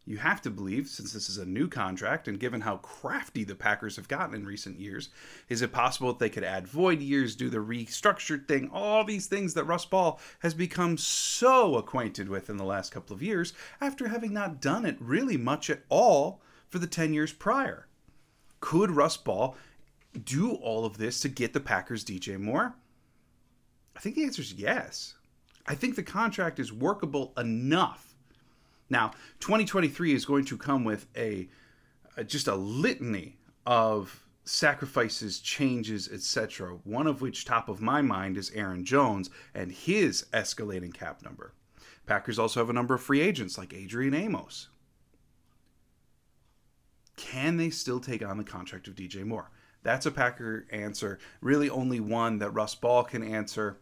you 0.05 0.17
have 0.17 0.39
to 0.43 0.51
believe, 0.51 0.87
since 0.87 1.13
this 1.13 1.29
is 1.29 1.39
a 1.39 1.47
new 1.47 1.67
contract, 1.67 2.27
and 2.27 2.39
given 2.39 2.61
how 2.61 2.77
crafty 2.77 3.43
the 3.43 3.55
Packers 3.55 3.95
have 3.95 4.07
gotten 4.07 4.35
in 4.35 4.45
recent 4.45 4.79
years, 4.79 5.09
is 5.49 5.63
it 5.63 5.71
possible 5.71 6.09
that 6.09 6.19
they 6.19 6.29
could 6.29 6.43
add 6.43 6.67
void 6.67 7.01
years, 7.01 7.35
do 7.35 7.49
the 7.49 7.57
restructured 7.57 8.47
thing, 8.47 8.69
all 8.71 9.03
these 9.03 9.25
things 9.25 9.55
that 9.55 9.63
Russ 9.63 9.85
Ball 9.85 10.19
has 10.41 10.53
become 10.53 10.99
so 10.99 11.75
acquainted 11.75 12.29
with 12.29 12.51
in 12.51 12.57
the 12.57 12.63
last 12.63 12.91
couple 12.91 13.15
of 13.15 13.23
years 13.23 13.51
after 13.81 14.09
having 14.09 14.31
not 14.31 14.61
done 14.61 14.85
it 14.85 14.97
really 14.99 15.37
much 15.37 15.71
at 15.71 15.81
all 15.89 16.39
for 16.67 16.77
the 16.77 16.85
10 16.85 17.15
years 17.15 17.33
prior? 17.33 17.87
Could 18.59 18.91
Russ 18.91 19.17
Ball 19.17 19.55
do 20.17 20.53
all 20.53 20.85
of 20.85 20.97
this 20.97 21.19
to 21.21 21.29
get 21.29 21.53
the 21.53 21.59
Packers 21.59 22.03
DJ 22.03 22.39
Moore? 22.39 22.75
I 23.95 23.99
think 23.99 24.15
the 24.15 24.23
answer 24.23 24.41
is 24.41 24.53
yes. 24.53 25.15
I 25.65 25.75
think 25.75 25.95
the 25.95 26.03
contract 26.03 26.59
is 26.59 26.71
workable 26.71 27.33
enough 27.37 28.07
now, 28.89 29.11
2023 29.39 30.13
is 30.13 30.25
going 30.25 30.45
to 30.45 30.57
come 30.57 30.83
with 30.83 31.07
a, 31.15 31.49
a 32.15 32.23
just 32.23 32.47
a 32.47 32.55
litany 32.55 33.37
of 33.65 34.25
sacrifices, 34.45 35.39
changes, 35.39 36.09
etc. 36.11 36.77
One 36.83 37.07
of 37.07 37.21
which 37.21 37.45
top 37.45 37.67
of 37.67 37.81
my 37.81 38.01
mind 38.01 38.37
is 38.37 38.51
Aaron 38.51 38.85
Jones 38.85 39.29
and 39.53 39.71
his 39.71 40.25
escalating 40.33 40.93
cap 40.93 41.21
number. 41.21 41.53
Packers 42.05 42.39
also 42.39 42.61
have 42.61 42.69
a 42.69 42.73
number 42.73 42.93
of 42.93 43.01
free 43.01 43.19
agents 43.19 43.57
like 43.57 43.73
Adrian 43.73 44.13
Amos. 44.13 44.69
Can 47.17 47.57
they 47.57 47.69
still 47.69 47.99
take 47.99 48.23
on 48.25 48.37
the 48.37 48.43
contract 48.43 48.87
of 48.87 48.95
DJ 48.95 49.25
Moore? 49.25 49.49
That's 49.87 50.05
a 50.05 50.11
Packer 50.11 50.67
answer. 50.69 51.17
Really, 51.39 51.69
only 51.69 52.01
one 52.01 52.39
that 52.39 52.49
Russ 52.49 52.75
Ball 52.75 53.05
can 53.05 53.23
answer. 53.23 53.77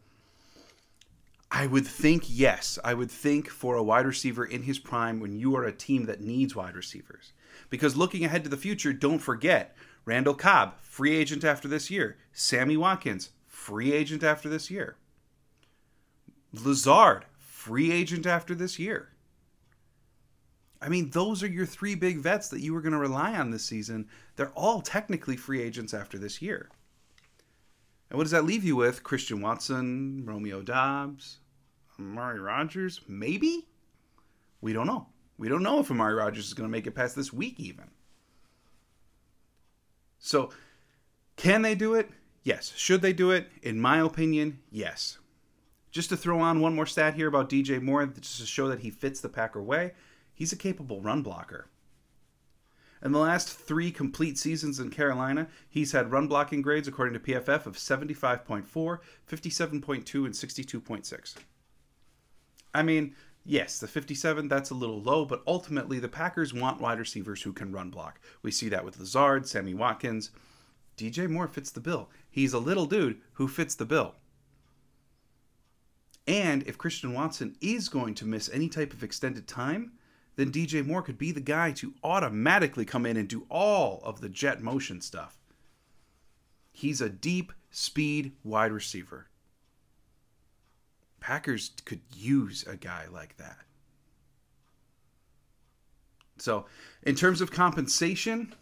I 1.50 1.66
would 1.66 1.88
think 1.88 2.26
yes. 2.28 2.78
I 2.84 2.94
would 2.94 3.10
think 3.10 3.50
for 3.50 3.76
a 3.76 3.82
wide 3.82 4.06
receiver 4.06 4.46
in 4.46 4.62
his 4.62 4.78
prime 4.78 5.20
when 5.20 5.36
you 5.36 5.56
are 5.56 5.64
a 5.64 5.72
team 5.72 6.06
that 6.06 6.22
needs 6.22 6.56
wide 6.56 6.76
receivers. 6.76 7.34
Because 7.72 7.98
looking 7.98 8.24
ahead 8.24 8.44
to 8.44 8.52
the 8.52 8.56
future, 8.56 8.94
don't 8.94 9.18
forget 9.18 9.76
Randall 10.06 10.36
Cobb, 10.36 10.80
free 10.80 11.16
agent 11.16 11.44
after 11.44 11.68
this 11.68 11.90
year. 11.90 12.18
Sammy 12.32 12.78
Watkins, 12.78 13.32
free 13.48 13.92
agent 13.92 14.24
after 14.24 14.48
this 14.48 14.70
year. 14.70 14.98
Lazard, 16.54 17.26
free 17.40 17.92
agent 17.92 18.28
after 18.28 18.54
this 18.54 18.78
year. 18.78 19.10
I 20.86 20.90
mean, 20.90 21.10
those 21.10 21.42
are 21.42 21.48
your 21.48 21.66
three 21.66 21.96
big 21.96 22.20
vets 22.20 22.50
that 22.50 22.62
you 22.62 22.72
were 22.72 22.82
going 22.82 22.94
to 22.94 23.00
rely 23.00 23.36
on 23.36 23.50
this 23.50 23.66
season. 23.66 24.08
They're 24.36 24.52
all 24.52 24.82
technically 24.82 25.36
free 25.36 25.60
agents 25.60 25.96
after 25.96 26.20
this 26.20 26.44
year. 26.44 26.70
And 28.10 28.18
what 28.18 28.26
does 28.26 28.32
that 28.32 28.46
leave 28.46 28.64
you 28.64 28.76
with? 28.76 29.02
Christian 29.02 29.42
Watson, 29.42 30.22
Romeo 30.28 30.62
Doubs, 30.62 31.40
Amari 32.00 32.40
Rodgers? 32.40 33.02
Maybe? 33.08 33.66
We 34.62 34.74
don't 34.74 34.86
know. 34.86 35.08
We 35.40 35.50
don't 35.50 35.64
know 35.64 35.80
if 35.80 35.90
Amari 35.90 36.14
Rodgers 36.14 36.46
is 36.46 36.54
going 36.54 36.70
to 36.70 36.72
make 36.72 36.86
it 36.86 36.92
past 36.92 37.16
this 37.16 37.34
week, 37.34 37.60
even. 37.60 37.86
So, 40.20 40.52
can 41.36 41.64
they 41.64 41.74
do 41.74 41.96
it? 41.96 42.12
Yes. 42.44 42.72
Should 42.76 43.02
they 43.02 43.14
do 43.14 43.32
it? 43.32 43.50
In 43.64 43.80
my 43.82 44.02
opinion, 44.02 44.60
yes. 44.70 45.18
Just 45.90 46.10
to 46.10 46.18
throw 46.18 46.40
on 46.42 46.60
one 46.60 46.76
more 46.76 46.86
stat 46.86 47.16
here 47.16 47.28
about 47.28 47.50
DJ 47.50 47.82
Moore, 47.82 48.06
just 48.06 48.40
to 48.40 48.46
show 48.46 48.68
that 48.68 48.82
he 48.82 48.92
fits 48.92 49.20
the 49.20 49.30
Packer 49.30 49.64
way, 49.64 49.94
he's 50.36 50.54
a 50.54 50.58
capable 50.58 51.02
run 51.02 51.24
blocker. 51.24 51.68
In 53.04 53.12
the 53.12 53.20
last 53.20 53.50
three 53.50 53.92
complete 53.92 54.38
seasons 54.38 54.80
in 54.80 54.90
Carolina, 54.90 55.48
he's 55.70 55.92
had 55.92 56.12
run 56.12 56.28
blocking 56.28 56.62
grades 56.62 56.88
according 56.88 57.14
to 57.14 57.20
PFF 57.20 57.66
of 57.66 57.78
75.4, 57.78 58.64
57.2, 58.66 60.26
and 60.26 60.34
62.6. 60.34 61.36
I 62.74 62.84
mean, 62.84 63.16
yes, 63.46 63.80
the 63.80 63.88
57, 63.88 64.48
that's 64.48 64.72
a 64.72 64.76
little 64.76 65.02
low, 65.02 65.24
but 65.24 65.44
ultimately 65.46 66.00
the 66.00 66.10
Packers 66.10 66.54
want 66.54 66.82
wide 66.82 67.00
receivers 67.00 67.42
who 67.42 67.54
can 67.54 67.72
run 67.72 67.90
block. 67.90 68.20
We 68.42 68.52
see 68.52 68.70
that 68.70 68.84
with 68.84 69.00
Lazard, 69.00 69.48
Sammy 69.48 69.74
Watkins. 69.74 70.32
DJ 70.98 71.30
Moore 71.30 71.48
fits 71.48 71.72
the 71.72 71.82
bill. 71.82 72.10
He's 72.30 72.54
a 72.54 72.60
little 72.60 72.86
dude 72.86 73.22
who 73.34 73.48
fits 73.48 73.76
the 73.76 73.86
bill. 73.86 74.16
And 76.28 76.64
if 76.64 76.78
Christian 76.78 77.14
Watson 77.14 77.56
is 77.62 77.88
going 77.88 78.16
to 78.16 78.26
miss 78.26 78.50
any 78.50 78.68
type 78.68 78.94
of 78.94 79.04
extended 79.04 79.48
time, 79.48 79.92
then 80.36 80.52
DJ 80.52 80.86
Moore 80.86 81.02
could 81.02 81.18
be 81.18 81.32
the 81.32 81.40
guy 81.40 81.72
to 81.74 81.94
automatically 82.04 82.86
come 82.86 83.06
in 83.06 83.18
and 83.18 83.28
do 83.28 83.46
all 83.50 84.02
of 84.04 84.22
the 84.22 84.30
jet 84.30 84.62
motion 84.62 85.02
stuff. 85.02 85.38
He's 86.72 87.00
a 87.00 87.10
deep 87.10 87.54
speed 87.72 88.34
wide 88.44 88.72
receiver. 88.72 89.28
Packers 91.20 91.72
could 91.86 92.02
use 92.14 92.64
a 92.68 92.76
guy 92.76 93.06
like 93.12 93.38
that. 93.38 93.60
So, 96.38 96.66
in 97.02 97.16
terms 97.16 97.40
of 97.40 97.50
compensation, 97.50 98.54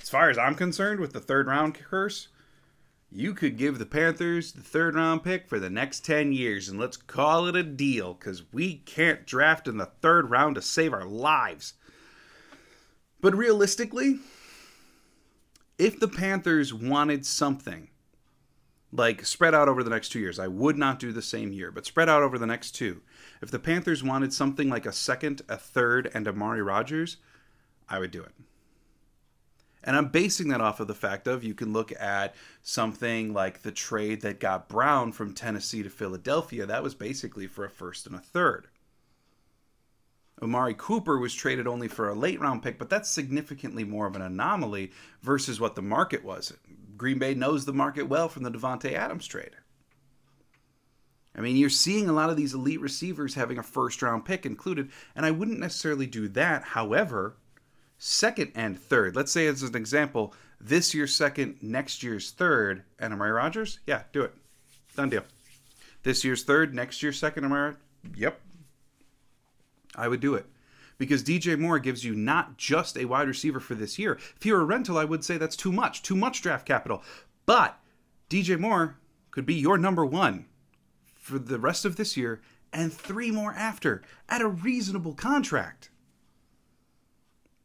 as 0.00 0.10
far 0.10 0.28
as 0.28 0.36
I'm 0.36 0.54
concerned, 0.54 1.00
with 1.00 1.14
the 1.14 1.20
third 1.20 1.46
round 1.46 1.74
curse, 1.74 2.28
you 3.10 3.34
could 3.34 3.56
give 3.56 3.78
the 3.78 3.86
Panthers 3.86 4.52
the 4.52 4.62
third 4.62 4.94
round 4.94 5.22
pick 5.22 5.48
for 5.48 5.58
the 5.58 5.70
next 5.70 6.04
10 6.04 6.32
years 6.32 6.68
and 6.68 6.78
let's 6.78 6.96
call 6.96 7.46
it 7.46 7.56
a 7.56 7.62
deal 7.62 8.14
because 8.14 8.42
we 8.52 8.78
can't 8.78 9.26
draft 9.26 9.68
in 9.68 9.76
the 9.76 9.86
third 9.86 10.30
round 10.30 10.56
to 10.56 10.62
save 10.62 10.92
our 10.92 11.04
lives. 11.04 11.74
But 13.20 13.34
realistically, 13.34 14.18
if 15.78 15.98
the 15.98 16.08
Panthers 16.08 16.74
wanted 16.74 17.24
something 17.24 17.88
like 18.92 19.24
spread 19.24 19.54
out 19.54 19.68
over 19.68 19.82
the 19.82 19.90
next 19.90 20.10
two 20.10 20.20
years, 20.20 20.38
I 20.38 20.48
would 20.48 20.76
not 20.76 20.98
do 20.98 21.12
the 21.12 21.22
same 21.22 21.52
year, 21.52 21.70
but 21.70 21.86
spread 21.86 22.08
out 22.08 22.22
over 22.22 22.38
the 22.38 22.46
next 22.46 22.72
two. 22.72 23.02
If 23.42 23.50
the 23.50 23.58
Panthers 23.58 24.02
wanted 24.02 24.32
something 24.32 24.68
like 24.68 24.86
a 24.86 24.92
second, 24.92 25.42
a 25.48 25.56
third, 25.56 26.10
and 26.14 26.26
Amari 26.26 26.62
Rodgers, 26.62 27.18
I 27.88 27.98
would 27.98 28.10
do 28.10 28.22
it. 28.22 28.32
And 29.86 29.94
I'm 29.96 30.08
basing 30.08 30.48
that 30.48 30.60
off 30.60 30.80
of 30.80 30.88
the 30.88 30.94
fact 30.94 31.28
of 31.28 31.44
you 31.44 31.54
can 31.54 31.72
look 31.72 31.92
at 31.98 32.34
something 32.60 33.32
like 33.32 33.62
the 33.62 33.70
trade 33.70 34.20
that 34.22 34.40
got 34.40 34.68
Brown 34.68 35.12
from 35.12 35.32
Tennessee 35.32 35.84
to 35.84 35.88
Philadelphia. 35.88 36.66
That 36.66 36.82
was 36.82 36.96
basically 36.96 37.46
for 37.46 37.64
a 37.64 37.70
first 37.70 38.04
and 38.04 38.16
a 38.16 38.18
third. 38.18 38.66
Amari 40.42 40.74
Cooper 40.76 41.18
was 41.18 41.32
traded 41.32 41.68
only 41.68 41.86
for 41.86 42.08
a 42.08 42.14
late 42.14 42.40
round 42.40 42.64
pick, 42.64 42.78
but 42.78 42.90
that's 42.90 43.08
significantly 43.08 43.84
more 43.84 44.06
of 44.06 44.16
an 44.16 44.22
anomaly 44.22 44.90
versus 45.22 45.60
what 45.60 45.76
the 45.76 45.82
market 45.82 46.24
was. 46.24 46.52
Green 46.96 47.18
Bay 47.18 47.34
knows 47.34 47.64
the 47.64 47.72
market 47.72 48.08
well 48.08 48.28
from 48.28 48.42
the 48.42 48.50
Davante 48.50 48.92
Adams 48.92 49.26
trade. 49.26 49.52
I 51.34 51.42
mean, 51.42 51.56
you're 51.56 51.70
seeing 51.70 52.08
a 52.08 52.12
lot 52.12 52.30
of 52.30 52.36
these 52.36 52.54
elite 52.54 52.80
receivers 52.80 53.34
having 53.34 53.58
a 53.58 53.62
first 53.62 54.02
round 54.02 54.24
pick 54.24 54.44
included, 54.44 54.90
and 55.14 55.24
I 55.24 55.30
wouldn't 55.30 55.60
necessarily 55.60 56.06
do 56.06 56.28
that. 56.28 56.64
However, 56.64 57.36
second 57.98 58.52
and 58.54 58.78
third. 58.78 59.16
Let's 59.16 59.32
say 59.32 59.46
as 59.46 59.62
an 59.62 59.76
example, 59.76 60.34
this 60.60 60.94
year's 60.94 61.14
second, 61.14 61.56
next 61.62 62.02
year's 62.02 62.30
third, 62.30 62.84
and 62.98 63.12
Amari 63.12 63.32
Rodgers? 63.32 63.78
Yeah, 63.86 64.02
do 64.12 64.22
it. 64.22 64.34
Done 64.94 65.10
deal. 65.10 65.24
This 66.02 66.24
year's 66.24 66.44
third, 66.44 66.74
next 66.74 67.02
year's 67.02 67.18
second, 67.18 67.44
Amari. 67.44 67.74
Yep. 68.16 68.40
I 69.94 70.08
would 70.08 70.20
do 70.20 70.34
it. 70.34 70.46
Because 70.98 71.22
DJ 71.22 71.58
Moore 71.58 71.78
gives 71.78 72.04
you 72.04 72.14
not 72.14 72.56
just 72.56 72.96
a 72.96 73.04
wide 73.04 73.28
receiver 73.28 73.60
for 73.60 73.74
this 73.74 73.98
year. 73.98 74.18
If 74.36 74.46
you're 74.46 74.60
a 74.60 74.64
rental, 74.64 74.96
I 74.96 75.04
would 75.04 75.24
say 75.24 75.36
that's 75.36 75.56
too 75.56 75.72
much, 75.72 76.02
too 76.02 76.16
much 76.16 76.40
draft 76.40 76.66
capital. 76.66 77.02
But 77.44 77.78
DJ 78.30 78.58
Moore 78.58 78.96
could 79.30 79.44
be 79.44 79.54
your 79.54 79.76
number 79.76 80.06
one 80.06 80.46
for 81.14 81.38
the 81.38 81.58
rest 81.58 81.84
of 81.84 81.96
this 81.96 82.16
year 82.16 82.40
and 82.72 82.92
three 82.92 83.30
more 83.30 83.52
after 83.52 84.02
at 84.28 84.40
a 84.40 84.48
reasonable 84.48 85.14
contract. 85.14 85.90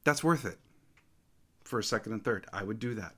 That's 0.03 0.23
worth 0.23 0.45
it 0.45 0.57
for 1.63 1.79
a 1.79 1.83
second 1.83 2.13
and 2.13 2.23
third. 2.23 2.47
I 2.51 2.63
would 2.63 2.79
do 2.79 2.95
that. 2.95 3.13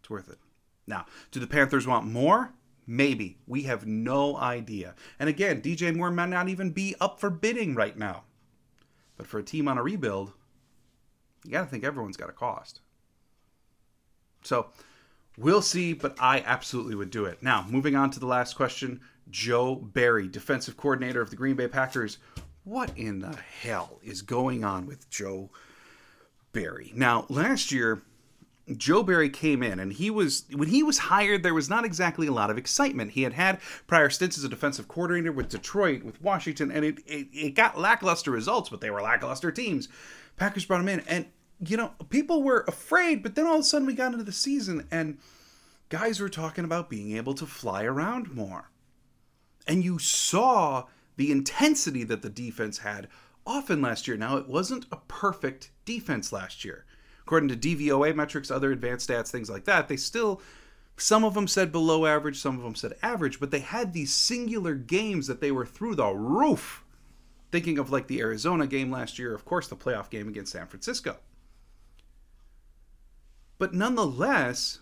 It's 0.00 0.10
worth 0.10 0.28
it. 0.28 0.38
Now, 0.86 1.06
do 1.30 1.40
the 1.40 1.46
Panthers 1.46 1.86
want 1.86 2.06
more? 2.06 2.52
Maybe. 2.86 3.38
We 3.46 3.62
have 3.64 3.86
no 3.86 4.36
idea. 4.36 4.94
And 5.18 5.28
again, 5.28 5.60
DJ 5.60 5.94
Moore 5.94 6.10
might 6.10 6.30
not 6.30 6.48
even 6.48 6.70
be 6.70 6.94
up 7.00 7.20
for 7.20 7.30
bidding 7.30 7.74
right 7.74 7.96
now. 7.96 8.24
But 9.16 9.26
for 9.26 9.38
a 9.38 9.42
team 9.42 9.68
on 9.68 9.78
a 9.78 9.82
rebuild, 9.82 10.32
you 11.44 11.50
got 11.50 11.64
to 11.64 11.66
think 11.66 11.84
everyone's 11.84 12.16
got 12.16 12.30
a 12.30 12.32
cost. 12.32 12.80
So 14.42 14.68
we'll 15.36 15.62
see, 15.62 15.92
but 15.92 16.16
I 16.18 16.42
absolutely 16.46 16.94
would 16.94 17.10
do 17.10 17.26
it. 17.26 17.42
Now, 17.42 17.66
moving 17.68 17.94
on 17.96 18.10
to 18.12 18.20
the 18.20 18.26
last 18.26 18.56
question 18.56 19.00
Joe 19.30 19.74
Barry, 19.74 20.28
defensive 20.28 20.76
coordinator 20.76 21.20
of 21.20 21.30
the 21.30 21.36
Green 21.36 21.56
Bay 21.56 21.68
Packers. 21.68 22.18
What 22.64 22.96
in 22.96 23.18
the 23.18 23.36
hell 23.62 23.98
is 24.02 24.22
going 24.22 24.64
on 24.64 24.86
with 24.86 25.08
Joe 25.10 25.50
Barry? 26.52 26.92
Now, 26.94 27.26
last 27.28 27.72
year, 27.72 28.02
Joe 28.76 29.02
Barry 29.02 29.30
came 29.30 29.62
in 29.62 29.78
and 29.78 29.92
he 29.92 30.10
was 30.10 30.44
when 30.52 30.68
he 30.68 30.82
was 30.82 30.98
hired 30.98 31.42
there 31.42 31.54
was 31.54 31.70
not 31.70 31.84
exactly 31.84 32.26
a 32.26 32.32
lot 32.32 32.50
of 32.50 32.58
excitement. 32.58 33.12
He 33.12 33.22
had 33.22 33.32
had 33.32 33.60
prior 33.86 34.10
stints 34.10 34.36
as 34.36 34.44
a 34.44 34.48
defensive 34.48 34.88
coordinator 34.88 35.32
with 35.32 35.48
Detroit, 35.48 36.02
with 36.02 36.20
Washington 36.20 36.70
and 36.70 36.84
it, 36.84 36.98
it, 37.06 37.28
it 37.32 37.54
got 37.54 37.78
lackluster 37.78 38.30
results, 38.30 38.68
but 38.68 38.80
they 38.80 38.90
were 38.90 39.00
lackluster 39.00 39.50
teams. 39.50 39.88
Packers 40.36 40.66
brought 40.66 40.80
him 40.80 40.88
in 40.88 41.00
and 41.00 41.26
you 41.60 41.76
know, 41.76 41.92
people 42.10 42.42
were 42.42 42.64
afraid, 42.68 43.22
but 43.22 43.34
then 43.34 43.46
all 43.46 43.54
of 43.54 43.60
a 43.60 43.64
sudden 43.64 43.86
we 43.86 43.94
got 43.94 44.12
into 44.12 44.24
the 44.24 44.32
season 44.32 44.86
and 44.90 45.18
guys 45.88 46.20
were 46.20 46.28
talking 46.28 46.64
about 46.64 46.90
being 46.90 47.16
able 47.16 47.34
to 47.34 47.46
fly 47.46 47.84
around 47.84 48.34
more. 48.34 48.70
And 49.66 49.82
you 49.82 49.98
saw 49.98 50.84
the 51.16 51.32
intensity 51.32 52.04
that 52.04 52.22
the 52.22 52.30
defense 52.30 52.78
had 52.78 53.08
often 53.48 53.80
last 53.82 54.06
year. 54.06 54.16
Now, 54.16 54.36
it 54.36 54.46
wasn't 54.46 54.86
a 54.92 54.98
perfect 55.08 55.70
defense 55.84 56.32
last 56.32 56.64
year. 56.64 56.84
According 57.22 57.48
to 57.48 57.56
DVOA 57.56 58.14
metrics, 58.14 58.50
other 58.50 58.70
advanced 58.70 59.08
stats, 59.08 59.30
things 59.30 59.50
like 59.50 59.64
that, 59.64 59.88
they 59.88 59.96
still, 59.96 60.40
some 60.96 61.24
of 61.24 61.34
them 61.34 61.48
said 61.48 61.72
below 61.72 62.06
average, 62.06 62.38
some 62.38 62.56
of 62.56 62.62
them 62.62 62.74
said 62.74 62.94
average, 63.02 63.40
but 63.40 63.50
they 63.50 63.60
had 63.60 63.92
these 63.92 64.14
singular 64.14 64.74
games 64.74 65.26
that 65.26 65.40
they 65.40 65.50
were 65.50 65.66
through 65.66 65.96
the 65.96 66.06
roof. 66.06 66.84
Thinking 67.50 67.78
of 67.78 67.90
like 67.90 68.06
the 68.06 68.20
Arizona 68.20 68.66
game 68.66 68.90
last 68.90 69.18
year, 69.18 69.34
of 69.34 69.46
course, 69.46 69.68
the 69.68 69.76
playoff 69.76 70.10
game 70.10 70.28
against 70.28 70.52
San 70.52 70.66
Francisco. 70.66 71.16
But 73.58 73.74
nonetheless, 73.74 74.80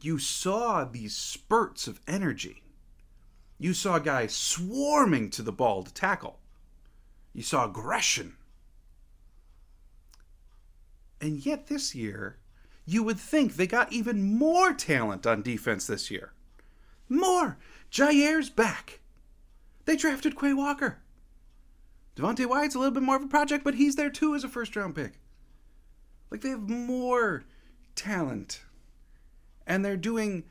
you 0.00 0.18
saw 0.18 0.84
these 0.84 1.14
spurts 1.14 1.86
of 1.86 2.00
energy. 2.08 2.62
You 3.58 3.74
saw 3.74 3.98
guys 3.98 4.34
swarming 4.34 5.28
to 5.30 5.42
the 5.42 5.52
ball 5.52 5.84
to 5.84 5.92
tackle. 5.92 6.39
You 7.32 7.42
saw 7.42 7.64
aggression. 7.64 8.36
And 11.20 11.44
yet 11.44 11.66
this 11.66 11.94
year, 11.94 12.38
you 12.86 13.02
would 13.02 13.18
think 13.18 13.54
they 13.54 13.66
got 13.66 13.92
even 13.92 14.22
more 14.22 14.72
talent 14.72 15.26
on 15.26 15.42
defense 15.42 15.86
this 15.86 16.10
year. 16.10 16.32
More! 17.08 17.58
Jaire's 17.90 18.50
back. 18.50 19.00
They 19.84 19.96
drafted 19.96 20.38
Quay 20.38 20.54
Walker. 20.54 20.98
Devonte 22.16 22.46
Wyatt's 22.46 22.74
a 22.74 22.78
little 22.78 22.94
bit 22.94 23.02
more 23.02 23.16
of 23.16 23.22
a 23.22 23.28
project, 23.28 23.64
but 23.64 23.74
he's 23.74 23.96
there 23.96 24.10
too 24.10 24.34
as 24.34 24.44
a 24.44 24.48
first 24.48 24.76
round 24.76 24.94
pick. 24.94 25.14
Like 26.30 26.40
they 26.40 26.50
have 26.50 26.68
more 26.68 27.44
talent. 27.94 28.62
And 29.66 29.84
they're 29.84 29.96
doing 29.96 30.44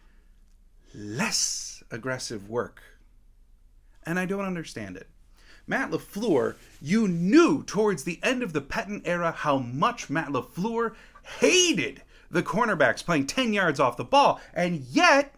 less 0.94 1.84
aggressive 1.92 2.50
work. 2.50 2.82
And 4.06 4.20
I 4.20 4.26
don't 4.26 4.46
understand 4.46 4.98
it. 4.98 5.08
Matt 5.70 5.92
LaFleur, 5.92 6.56
you 6.82 7.08
knew 7.08 7.64
towards 7.64 8.04
the 8.04 8.20
end 8.24 8.42
of 8.42 8.54
the 8.54 8.62
Pettine 8.62 9.04
era 9.06 9.32
how 9.32 9.60
much 9.60 10.10
Matt 10.10 10.30
LaFleur 10.30 10.96
hated 11.40 12.02
the 12.32 12.42
cornerbacks 12.42 13.06
playing 13.06 13.28
10 13.28 13.54
yards 13.54 13.80
off 13.80 13.96
the 13.96 14.04
ball. 14.04 14.42
And 14.54 14.80
yet, 14.90 15.36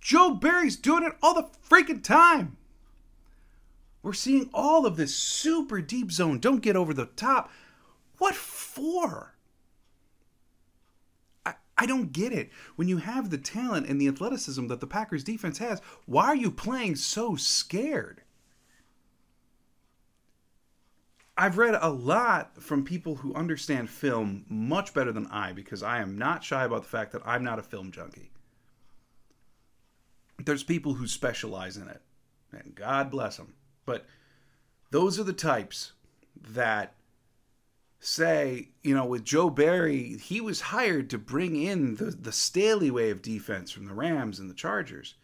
Joe 0.00 0.34
Barry's 0.34 0.76
doing 0.76 1.02
it 1.02 1.14
all 1.20 1.34
the 1.34 1.48
freaking 1.68 2.02
time. 2.02 2.56
We're 4.02 4.12
seeing 4.12 4.50
all 4.54 4.86
of 4.86 4.96
this 4.96 5.16
super 5.16 5.80
deep 5.80 6.12
zone. 6.12 6.38
Don't 6.38 6.62
get 6.62 6.76
over 6.76 6.94
the 6.94 7.06
top. 7.06 7.50
What 8.18 8.36
for? 8.36 9.34
I 11.76 11.86
don't 11.86 12.12
get 12.12 12.32
it. 12.32 12.50
When 12.76 12.86
you 12.86 12.98
have 12.98 13.30
the 13.30 13.38
talent 13.38 13.88
and 13.88 14.00
the 14.00 14.06
athleticism 14.06 14.68
that 14.68 14.78
the 14.78 14.86
Packers 14.86 15.24
defense 15.24 15.58
has, 15.58 15.80
why 16.06 16.26
are 16.26 16.36
you 16.36 16.52
playing 16.52 16.94
so 16.94 17.34
scared? 17.34 18.22
I've 21.36 21.58
read 21.58 21.76
a 21.80 21.90
lot 21.90 22.62
from 22.62 22.84
people 22.84 23.16
who 23.16 23.34
understand 23.34 23.90
film 23.90 24.44
much 24.48 24.94
better 24.94 25.10
than 25.10 25.26
I 25.26 25.52
because 25.52 25.82
I 25.82 26.00
am 26.00 26.16
not 26.16 26.44
shy 26.44 26.64
about 26.64 26.82
the 26.82 26.88
fact 26.88 27.12
that 27.12 27.26
I'm 27.26 27.42
not 27.42 27.58
a 27.58 27.62
film 27.62 27.90
junkie. 27.90 28.30
There's 30.38 30.62
people 30.62 30.94
who 30.94 31.06
specialize 31.08 31.76
in 31.76 31.88
it, 31.88 32.02
and 32.52 32.74
God 32.74 33.10
bless 33.10 33.36
them. 33.36 33.54
But 33.84 34.06
those 34.90 35.18
are 35.18 35.24
the 35.24 35.32
types 35.32 35.92
that 36.36 36.94
say, 37.98 38.68
you 38.82 38.94
know, 38.94 39.06
with 39.06 39.24
Joe 39.24 39.50
Barry, 39.50 40.16
he 40.18 40.40
was 40.40 40.60
hired 40.60 41.10
to 41.10 41.18
bring 41.18 41.56
in 41.56 41.96
the, 41.96 42.06
the 42.06 42.32
Staley 42.32 42.90
way 42.90 43.10
of 43.10 43.22
defense 43.22 43.70
from 43.70 43.86
the 43.86 43.94
Rams 43.94 44.38
and 44.38 44.48
the 44.48 44.54
Chargers, 44.54 45.14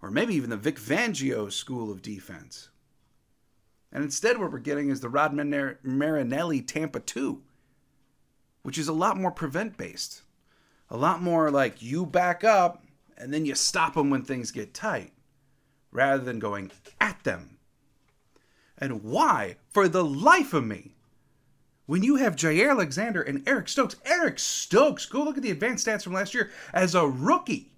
or 0.00 0.10
maybe 0.10 0.34
even 0.34 0.50
the 0.50 0.56
Vic 0.56 0.78
Fangio 0.78 1.52
school 1.52 1.90
of 1.90 2.00
defense. 2.00 2.68
And 3.92 4.02
instead, 4.02 4.38
what 4.38 4.50
we're 4.50 4.58
getting 4.58 4.88
is 4.88 5.00
the 5.00 5.08
Rod 5.08 5.34
Marinelli 5.34 6.62
Tampa 6.62 7.00
2, 7.00 7.42
which 8.62 8.78
is 8.78 8.88
a 8.88 8.92
lot 8.92 9.18
more 9.18 9.30
prevent 9.30 9.76
based. 9.76 10.22
A 10.88 10.96
lot 10.96 11.22
more 11.22 11.50
like 11.50 11.82
you 11.82 12.06
back 12.06 12.42
up 12.42 12.84
and 13.18 13.32
then 13.32 13.44
you 13.44 13.54
stop 13.54 13.94
them 13.94 14.10
when 14.10 14.22
things 14.22 14.50
get 14.50 14.74
tight, 14.74 15.12
rather 15.90 16.24
than 16.24 16.38
going 16.38 16.70
at 17.00 17.22
them. 17.24 17.58
And 18.78 19.04
why, 19.04 19.56
for 19.70 19.88
the 19.88 20.04
life 20.04 20.52
of 20.54 20.64
me, 20.64 20.94
when 21.86 22.02
you 22.02 22.16
have 22.16 22.36
Jaire 22.36 22.70
Alexander 22.70 23.20
and 23.20 23.46
Eric 23.46 23.68
Stokes, 23.68 23.96
Eric 24.04 24.38
Stokes, 24.38 25.04
go 25.06 25.22
look 25.22 25.36
at 25.36 25.42
the 25.42 25.50
advanced 25.50 25.86
stats 25.86 26.02
from 26.02 26.14
last 26.14 26.32
year 26.32 26.50
as 26.72 26.94
a 26.94 27.06
rookie. 27.06 27.71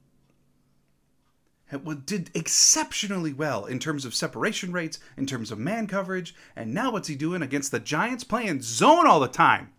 Did 2.06 2.30
exceptionally 2.34 3.32
well 3.32 3.64
in 3.64 3.78
terms 3.78 4.04
of 4.04 4.14
separation 4.14 4.72
rates, 4.72 4.98
in 5.16 5.26
terms 5.26 5.50
of 5.50 5.58
man 5.58 5.86
coverage, 5.86 6.34
and 6.54 6.72
now 6.72 6.92
what's 6.92 7.08
he 7.08 7.14
doing 7.14 7.42
against 7.42 7.70
the 7.70 7.80
Giants 7.80 8.24
playing 8.24 8.62
zone 8.62 9.06
all 9.06 9.20
the 9.20 9.28
time? 9.28 9.72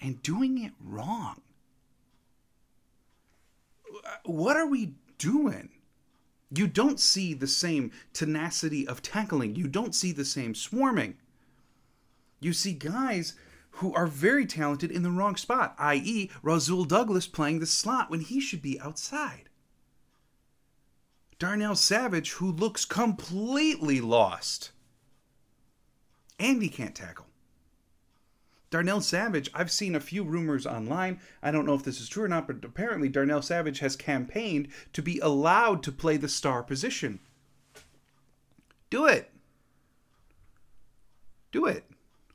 And 0.00 0.22
doing 0.22 0.62
it 0.62 0.72
wrong. 0.80 1.40
Uh, 4.04 4.16
what 4.24 4.56
are 4.56 4.66
we 4.66 4.94
doing? 5.18 5.70
You 6.54 6.66
don't 6.66 7.00
see 7.00 7.34
the 7.34 7.46
same 7.46 7.92
tenacity 8.12 8.86
of 8.86 9.00
tackling. 9.00 9.54
You 9.54 9.68
don't 9.68 9.94
see 9.94 10.12
the 10.12 10.24
same 10.24 10.54
swarming 10.54 11.16
you 12.42 12.52
see 12.52 12.72
guys 12.72 13.34
who 13.76 13.94
are 13.94 14.06
very 14.06 14.44
talented 14.44 14.90
in 14.90 15.02
the 15.02 15.10
wrong 15.10 15.36
spot, 15.36 15.74
i.e., 15.78 16.30
Rasul 16.42 16.84
Douglas 16.84 17.26
playing 17.26 17.60
the 17.60 17.66
slot 17.66 18.10
when 18.10 18.20
he 18.20 18.40
should 18.40 18.60
be 18.60 18.80
outside. 18.80 19.48
Darnell 21.42 21.74
Savage, 21.74 22.34
who 22.34 22.52
looks 22.52 22.84
completely 22.84 24.00
lost. 24.00 24.70
And 26.38 26.62
he 26.62 26.68
can't 26.68 26.94
tackle. 26.94 27.26
Darnell 28.70 29.00
Savage, 29.00 29.50
I've 29.52 29.72
seen 29.72 29.96
a 29.96 30.00
few 30.00 30.22
rumors 30.22 30.68
online. 30.68 31.18
I 31.42 31.50
don't 31.50 31.66
know 31.66 31.74
if 31.74 31.82
this 31.82 32.00
is 32.00 32.08
true 32.08 32.22
or 32.22 32.28
not, 32.28 32.46
but 32.46 32.64
apparently 32.64 33.08
Darnell 33.08 33.42
Savage 33.42 33.80
has 33.80 33.96
campaigned 33.96 34.68
to 34.92 35.02
be 35.02 35.18
allowed 35.18 35.82
to 35.82 35.90
play 35.90 36.16
the 36.16 36.28
star 36.28 36.62
position. 36.62 37.18
Do 38.88 39.06
it. 39.06 39.32
Do 41.50 41.66
it. 41.66 41.90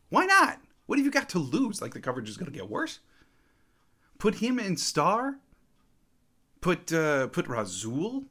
Why 0.09 0.25
not? 0.25 0.59
What 0.85 0.99
have 0.99 1.05
you 1.05 1.11
got 1.11 1.29
to 1.29 1.39
lose? 1.39 1.81
Like 1.81 1.93
the 1.93 2.01
coverage 2.01 2.27
is 2.27 2.35
going 2.35 2.51
to 2.51 2.59
get 2.59 2.69
worse. 2.69 2.99
Put 4.17 4.35
him 4.35 4.59
in 4.59 4.75
star. 4.75 5.37
Put 6.59 6.91
uh, 6.91 7.27
put 7.27 7.47
Rasul 7.47 8.25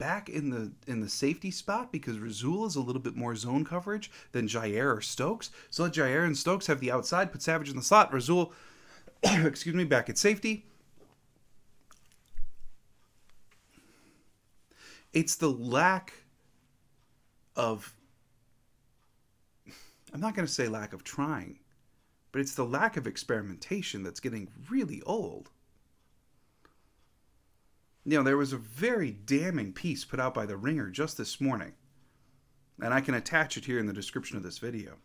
back 0.00 0.30
in 0.30 0.48
the 0.48 0.72
in 0.90 1.00
the 1.00 1.08
safety 1.08 1.50
spot 1.50 1.92
because 1.92 2.18
Rasul 2.18 2.64
is 2.64 2.74
a 2.74 2.80
little 2.80 3.02
bit 3.02 3.14
more 3.14 3.36
zone 3.36 3.64
coverage 3.64 4.10
than 4.32 4.48
Jaire 4.48 4.96
or 4.96 5.00
Stokes. 5.02 5.50
So 5.68 5.84
let 5.84 5.92
Jaire 5.92 6.24
and 6.24 6.36
Stokes 6.36 6.66
have 6.66 6.80
the 6.80 6.90
outside. 6.90 7.30
Put 7.30 7.42
Savage 7.42 7.68
in 7.68 7.76
the 7.76 7.82
slot. 7.82 8.12
Rasul, 8.12 8.52
excuse 9.22 9.74
me, 9.74 9.84
back 9.84 10.08
at 10.08 10.18
safety. 10.18 10.64
It's 15.12 15.36
the 15.36 15.50
lack 15.50 16.14
of 17.54 17.92
I'm 20.12 20.20
not 20.20 20.34
going 20.34 20.46
to 20.46 20.52
say 20.52 20.66
lack 20.66 20.94
of 20.94 21.04
trying, 21.04 21.58
but 22.32 22.40
it's 22.40 22.54
the 22.54 22.64
lack 22.64 22.96
of 22.96 23.06
experimentation 23.06 24.02
that's 24.02 24.18
getting 24.18 24.48
really 24.70 25.02
old. 25.02 25.50
You 28.04 28.16
know, 28.16 28.22
there 28.22 28.36
was 28.36 28.52
a 28.52 28.58
very 28.58 29.10
damning 29.10 29.72
piece 29.72 30.04
put 30.04 30.20
out 30.20 30.34
by 30.34 30.46
The 30.46 30.56
Ringer 30.56 30.88
just 30.90 31.18
this 31.18 31.40
morning, 31.40 31.72
and 32.82 32.94
I 32.94 33.00
can 33.00 33.14
attach 33.14 33.56
it 33.56 33.66
here 33.66 33.78
in 33.78 33.86
the 33.86 33.92
description 33.92 34.36
of 34.36 34.42
this 34.42 34.58
video. 34.58 34.96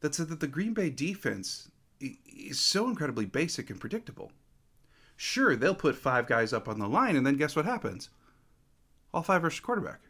that 0.00 0.14
said 0.14 0.28
that 0.28 0.40
the 0.40 0.46
Green 0.46 0.72
Bay 0.72 0.90
defense 0.90 1.70
is 2.00 2.58
so 2.58 2.88
incredibly 2.88 3.26
basic 3.26 3.70
and 3.70 3.80
predictable. 3.80 4.32
Sure, 5.16 5.54
they'll 5.54 5.74
put 5.74 5.96
five 5.96 6.26
guys 6.26 6.52
up 6.52 6.68
on 6.68 6.78
the 6.78 6.88
line, 6.88 7.16
and 7.16 7.26
then 7.26 7.36
guess 7.36 7.54
what 7.54 7.66
happens? 7.66 8.08
All 9.12 9.22
five 9.22 9.42
versus 9.42 9.60
quarterback. 9.60 10.00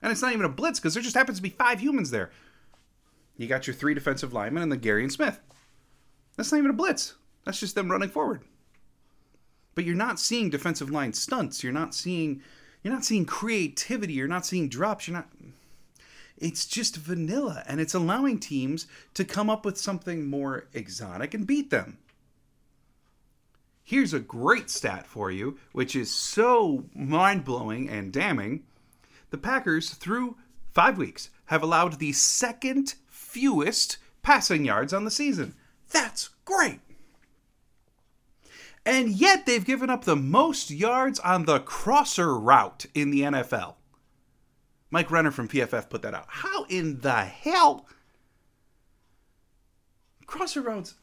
And 0.00 0.12
it's 0.12 0.22
not 0.22 0.32
even 0.32 0.44
a 0.44 0.50
blitz 0.50 0.78
because 0.78 0.94
there 0.94 1.02
just 1.02 1.16
happens 1.16 1.38
to 1.38 1.42
be 1.42 1.48
five 1.48 1.80
humans 1.80 2.10
there. 2.10 2.30
You 3.36 3.48
got 3.48 3.66
your 3.66 3.74
three 3.74 3.94
defensive 3.94 4.32
linemen 4.32 4.62
and 4.62 4.70
the 4.70 4.76
Gary 4.76 5.02
and 5.02 5.12
Smith. 5.12 5.40
That's 6.36 6.52
not 6.52 6.58
even 6.58 6.70
a 6.70 6.74
blitz. 6.74 7.14
That's 7.44 7.58
just 7.58 7.74
them 7.74 7.90
running 7.90 8.10
forward. 8.10 8.42
But 9.74 9.84
you're 9.84 9.94
not 9.94 10.20
seeing 10.20 10.50
defensive 10.50 10.90
line 10.90 11.12
stunts. 11.12 11.62
You're 11.62 11.72
not 11.72 11.94
seeing 11.94 12.42
you're 12.82 12.92
not 12.92 13.04
seeing 13.04 13.24
creativity. 13.24 14.12
You're 14.12 14.28
not 14.28 14.46
seeing 14.46 14.68
drops. 14.68 15.08
You're 15.08 15.16
not 15.16 15.28
it's 16.36 16.66
just 16.66 16.96
vanilla 16.96 17.62
and 17.66 17.80
it's 17.80 17.94
allowing 17.94 18.40
teams 18.40 18.86
to 19.14 19.24
come 19.24 19.48
up 19.48 19.64
with 19.64 19.78
something 19.78 20.26
more 20.26 20.66
exotic 20.72 21.32
and 21.32 21.46
beat 21.46 21.70
them. 21.70 21.98
Here's 23.82 24.14
a 24.14 24.20
great 24.20 24.70
stat 24.70 25.06
for 25.06 25.30
you, 25.30 25.58
which 25.72 25.94
is 25.94 26.10
so 26.10 26.86
mind 26.94 27.44
blowing 27.44 27.88
and 27.88 28.12
damning. 28.12 28.64
The 29.30 29.36
Packers, 29.36 29.90
through 29.90 30.36
five 30.72 30.96
weeks, 30.96 31.28
have 31.46 31.62
allowed 31.62 31.98
the 31.98 32.12
second 32.12 32.94
fewest 33.06 33.98
passing 34.22 34.64
yards 34.64 34.94
on 34.94 35.04
the 35.04 35.10
season. 35.10 35.54
That's 35.90 36.30
great. 36.46 36.80
And 38.86 39.10
yet 39.10 39.46
they've 39.46 39.64
given 39.64 39.88
up 39.88 40.04
the 40.04 40.16
most 40.16 40.70
yards 40.70 41.18
on 41.20 41.46
the 41.46 41.60
crosser 41.60 42.36
route 42.36 42.86
in 42.94 43.10
the 43.10 43.22
NFL. 43.22 43.74
Mike 44.90 45.10
Renner 45.10 45.30
from 45.30 45.48
PFF 45.48 45.88
put 45.88 46.02
that 46.02 46.14
out. 46.14 46.26
How 46.28 46.64
in 46.64 47.00
the 47.00 47.24
hell? 47.24 47.86
Crosser 50.26 50.60
routes, 50.60 50.94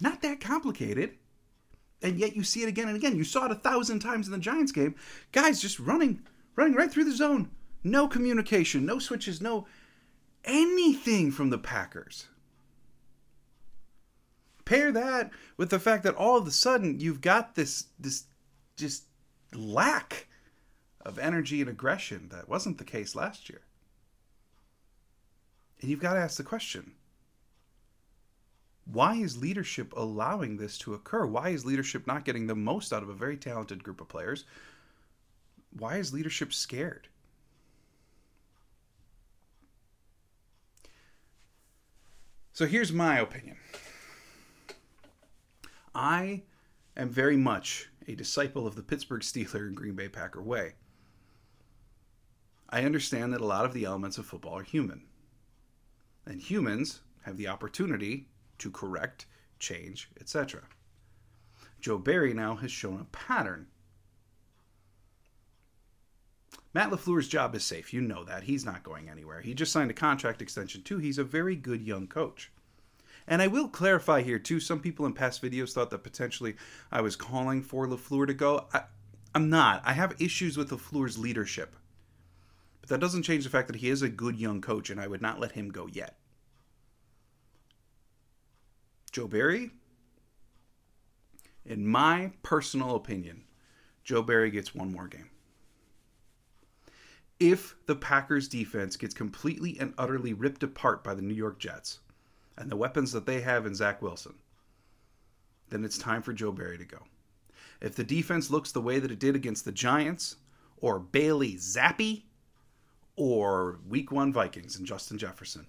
not 0.00 0.22
that 0.22 0.40
complicated. 0.40 1.14
And 2.02 2.18
yet 2.18 2.36
you 2.36 2.44
see 2.44 2.62
it 2.62 2.68
again 2.68 2.88
and 2.88 2.96
again. 2.96 3.16
You 3.16 3.24
saw 3.24 3.46
it 3.46 3.50
a 3.50 3.56
thousand 3.56 4.00
times 4.00 4.26
in 4.26 4.32
the 4.32 4.38
Giants 4.38 4.72
game. 4.72 4.94
Guys 5.32 5.62
just 5.62 5.80
running, 5.80 6.20
running 6.54 6.74
right 6.74 6.90
through 6.90 7.04
the 7.04 7.16
zone. 7.16 7.50
No 7.82 8.08
communication, 8.08 8.84
no 8.84 8.98
switches, 8.98 9.40
no 9.40 9.66
anything 10.44 11.30
from 11.30 11.48
the 11.48 11.58
Packers. 11.58 12.26
Pair 14.64 14.92
that 14.92 15.30
with 15.56 15.70
the 15.70 15.78
fact 15.78 16.04
that 16.04 16.14
all 16.14 16.38
of 16.38 16.46
a 16.46 16.50
sudden 16.50 17.00
you've 17.00 17.20
got 17.20 17.54
this 17.54 17.86
this 17.98 18.24
just 18.76 19.04
lack 19.52 20.26
of 21.02 21.18
energy 21.18 21.60
and 21.60 21.70
aggression 21.70 22.28
that 22.30 22.48
wasn't 22.48 22.78
the 22.78 22.84
case 22.84 23.14
last 23.14 23.48
year. 23.48 23.60
And 25.80 25.90
you've 25.90 26.00
got 26.00 26.14
to 26.14 26.20
ask 26.20 26.36
the 26.36 26.42
question 26.42 26.92
why 28.86 29.14
is 29.16 29.40
leadership 29.40 29.92
allowing 29.96 30.56
this 30.56 30.76
to 30.78 30.94
occur? 30.94 31.24
Why 31.26 31.50
is 31.50 31.64
leadership 31.64 32.06
not 32.06 32.24
getting 32.24 32.46
the 32.46 32.54
most 32.54 32.92
out 32.92 33.02
of 33.02 33.08
a 33.08 33.14
very 33.14 33.36
talented 33.36 33.82
group 33.82 34.00
of 34.00 34.08
players? 34.08 34.44
Why 35.78 35.96
is 35.96 36.12
leadership 36.12 36.52
scared? 36.52 37.08
So 42.52 42.66
here's 42.66 42.92
my 42.92 43.18
opinion. 43.18 43.56
I 45.94 46.42
am 46.96 47.10
very 47.10 47.36
much 47.36 47.88
a 48.08 48.14
disciple 48.14 48.66
of 48.66 48.74
the 48.74 48.82
Pittsburgh 48.82 49.22
Steeler 49.22 49.66
and 49.66 49.76
Green 49.76 49.94
Bay 49.94 50.08
Packer 50.08 50.42
way. 50.42 50.74
I 52.68 52.84
understand 52.84 53.32
that 53.32 53.40
a 53.40 53.46
lot 53.46 53.64
of 53.64 53.72
the 53.72 53.84
elements 53.84 54.18
of 54.18 54.26
football 54.26 54.58
are 54.58 54.64
human. 54.64 55.02
And 56.26 56.40
humans 56.40 57.02
have 57.22 57.36
the 57.36 57.48
opportunity 57.48 58.28
to 58.58 58.70
correct, 58.70 59.26
change, 59.58 60.10
etc. 60.20 60.62
Joe 61.80 61.98
Barry 61.98 62.34
now 62.34 62.56
has 62.56 62.72
shown 62.72 63.00
a 63.00 63.16
pattern. 63.16 63.68
Matt 66.72 66.90
LaFleur's 66.90 67.28
job 67.28 67.54
is 67.54 67.62
safe. 67.62 67.92
You 67.92 68.00
know 68.00 68.24
that. 68.24 68.42
He's 68.42 68.64
not 68.64 68.82
going 68.82 69.08
anywhere. 69.08 69.40
He 69.40 69.54
just 69.54 69.70
signed 69.70 69.92
a 69.92 69.94
contract 69.94 70.42
extension, 70.42 70.82
too. 70.82 70.98
He's 70.98 71.18
a 71.18 71.24
very 71.24 71.54
good 71.54 71.82
young 71.82 72.08
coach. 72.08 72.50
And 73.26 73.40
I 73.40 73.46
will 73.46 73.68
clarify 73.68 74.22
here, 74.22 74.38
too. 74.38 74.60
Some 74.60 74.80
people 74.80 75.06
in 75.06 75.14
past 75.14 75.42
videos 75.42 75.72
thought 75.72 75.90
that 75.90 76.04
potentially 76.04 76.56
I 76.92 77.00
was 77.00 77.16
calling 77.16 77.62
for 77.62 77.86
LaFleur 77.86 78.26
to 78.26 78.34
go. 78.34 78.66
I, 78.72 78.82
I'm 79.34 79.48
not. 79.48 79.82
I 79.84 79.94
have 79.94 80.20
issues 80.20 80.56
with 80.56 80.70
LaFleur's 80.70 81.18
leadership. 81.18 81.74
But 82.80 82.90
that 82.90 83.00
doesn't 83.00 83.22
change 83.22 83.44
the 83.44 83.50
fact 83.50 83.68
that 83.68 83.76
he 83.76 83.88
is 83.88 84.02
a 84.02 84.10
good 84.10 84.36
young 84.36 84.60
coach, 84.60 84.90
and 84.90 85.00
I 85.00 85.06
would 85.06 85.22
not 85.22 85.40
let 85.40 85.52
him 85.52 85.70
go 85.70 85.86
yet. 85.86 86.18
Joe 89.10 89.26
Barry, 89.26 89.70
in 91.64 91.86
my 91.86 92.32
personal 92.42 92.94
opinion, 92.94 93.44
Joe 94.02 94.22
Barry 94.22 94.50
gets 94.50 94.74
one 94.74 94.92
more 94.92 95.08
game. 95.08 95.30
If 97.40 97.76
the 97.86 97.96
Packers 97.96 98.48
defense 98.48 98.96
gets 98.96 99.14
completely 99.14 99.78
and 99.80 99.94
utterly 99.96 100.34
ripped 100.34 100.62
apart 100.62 101.02
by 101.02 101.14
the 101.14 101.22
New 101.22 101.34
York 101.34 101.58
Jets 101.58 102.00
and 102.56 102.70
the 102.70 102.76
weapons 102.76 103.12
that 103.12 103.26
they 103.26 103.40
have 103.40 103.66
in 103.66 103.74
Zach 103.74 104.00
Wilson, 104.02 104.34
then 105.70 105.84
it's 105.84 105.98
time 105.98 106.22
for 106.22 106.32
Joe 106.32 106.52
Barry 106.52 106.78
to 106.78 106.84
go. 106.84 106.98
If 107.80 107.96
the 107.96 108.04
defense 108.04 108.50
looks 108.50 108.72
the 108.72 108.80
way 108.80 108.98
that 108.98 109.10
it 109.10 109.18
did 109.18 109.34
against 109.34 109.64
the 109.64 109.72
Giants 109.72 110.36
or 110.76 110.98
Bailey 110.98 111.54
Zappe 111.54 112.22
or 113.16 113.78
Week 113.88 114.12
1 114.12 114.32
Vikings 114.32 114.76
and 114.76 114.86
Justin 114.86 115.18
Jefferson, 115.18 115.66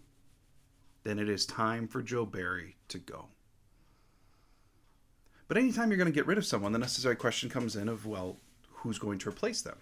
then 1.03 1.19
it 1.19 1.29
is 1.29 1.45
time 1.45 1.87
for 1.87 2.01
Joe 2.01 2.25
Barry 2.25 2.75
to 2.89 2.99
go. 2.99 3.27
But 5.47 5.57
anytime 5.57 5.89
you're 5.89 5.97
going 5.97 6.11
to 6.11 6.15
get 6.15 6.25
rid 6.25 6.37
of 6.37 6.45
someone, 6.45 6.71
the 6.71 6.79
necessary 6.79 7.15
question 7.15 7.49
comes 7.49 7.75
in 7.75 7.87
of, 7.87 8.05
well, 8.05 8.37
who's 8.71 8.97
going 8.97 9.19
to 9.19 9.29
replace 9.29 9.61
them? 9.61 9.77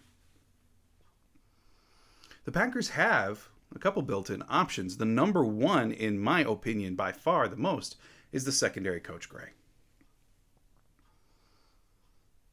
The 2.46 2.52
Packers 2.52 2.90
have 2.90 3.48
a 3.76 3.80
couple 3.80 4.02
built 4.02 4.30
in 4.30 4.44
options. 4.50 4.98
The 4.98 5.06
number 5.06 5.44
one, 5.44 5.92
in 5.92 6.20
my 6.20 6.42
opinion, 6.42 6.96
by 6.96 7.12
far 7.12 7.48
the 7.48 7.56
most, 7.56 7.98
is 8.32 8.46
the 8.46 8.52
secondary 8.52 9.00
coach, 9.00 9.30
Gray. 9.30 9.50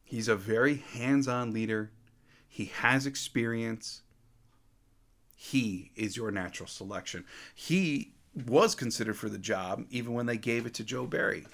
He's 0.04 0.28
a 0.28 0.36
very 0.36 0.76
hands 0.76 1.28
on 1.28 1.52
leader, 1.52 1.92
he 2.48 2.66
has 2.66 3.06
experience. 3.06 4.02
He 5.36 5.92
is 5.96 6.18
your 6.18 6.30
natural 6.30 6.66
selection. 6.66 7.24
He 7.54 8.12
was 8.34 8.74
considered 8.74 9.16
for 9.16 9.30
the 9.30 9.38
job 9.38 9.86
even 9.88 10.12
when 10.12 10.26
they 10.26 10.36
gave 10.36 10.66
it 10.66 10.74
to 10.74 10.84
Joe 10.84 11.06
Barry. 11.06 11.46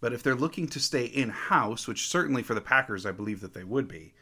But 0.00 0.12
if 0.12 0.22
they're 0.22 0.34
looking 0.34 0.66
to 0.68 0.80
stay 0.80 1.04
in 1.04 1.28
house, 1.28 1.86
which 1.86 2.08
certainly 2.08 2.42
for 2.42 2.54
the 2.54 2.60
Packers 2.60 3.06
I 3.06 3.12
believe 3.12 3.40
that 3.40 3.54
they 3.54 3.64
would 3.64 3.86
be, 3.86 4.14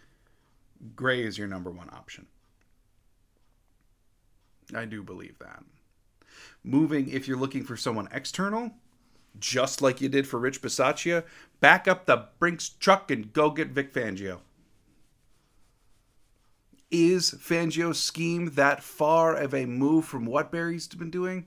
Gray 0.94 1.24
is 1.24 1.38
your 1.38 1.48
number 1.48 1.70
one 1.70 1.88
option. 1.90 2.26
I 4.74 4.84
do 4.84 5.02
believe 5.02 5.38
that. 5.38 5.64
Moving, 6.64 7.08
if 7.08 7.26
you're 7.26 7.38
looking 7.38 7.64
for 7.64 7.76
someone 7.76 8.08
external, 8.12 8.72
just 9.38 9.82
like 9.82 10.00
you 10.00 10.08
did 10.08 10.26
for 10.26 10.38
Rich 10.38 10.62
Bisaccia, 10.62 11.24
back 11.60 11.88
up 11.88 12.06
the 12.06 12.28
Brinks 12.38 12.68
truck 12.68 13.10
and 13.10 13.32
go 13.32 13.50
get 13.50 13.68
Vic 13.68 13.92
Fangio. 13.92 14.40
Is 16.90 17.30
Fangio's 17.30 17.98
scheme 17.98 18.52
that 18.54 18.82
far 18.82 19.34
of 19.34 19.54
a 19.54 19.64
move 19.64 20.04
from 20.04 20.26
what 20.26 20.52
Barry's 20.52 20.86
been 20.88 21.10
doing? 21.10 21.46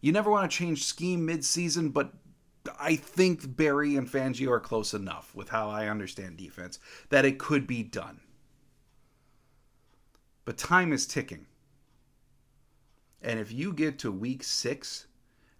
You 0.00 0.12
never 0.12 0.30
want 0.30 0.48
to 0.48 0.56
change 0.56 0.84
scheme 0.84 1.26
mid-season, 1.26 1.88
but 1.88 2.12
I 2.78 2.94
think 2.94 3.56
Barry 3.56 3.96
and 3.96 4.08
Fangio 4.08 4.50
are 4.50 4.60
close 4.60 4.94
enough 4.94 5.34
with 5.34 5.48
how 5.48 5.68
I 5.68 5.88
understand 5.88 6.36
defense 6.36 6.78
that 7.08 7.24
it 7.24 7.38
could 7.38 7.66
be 7.66 7.82
done. 7.82 8.20
But 10.44 10.56
time 10.56 10.92
is 10.92 11.06
ticking. 11.06 11.46
And 13.22 13.40
if 13.40 13.52
you 13.52 13.72
get 13.72 13.98
to 14.00 14.12
week 14.12 14.42
six 14.44 15.06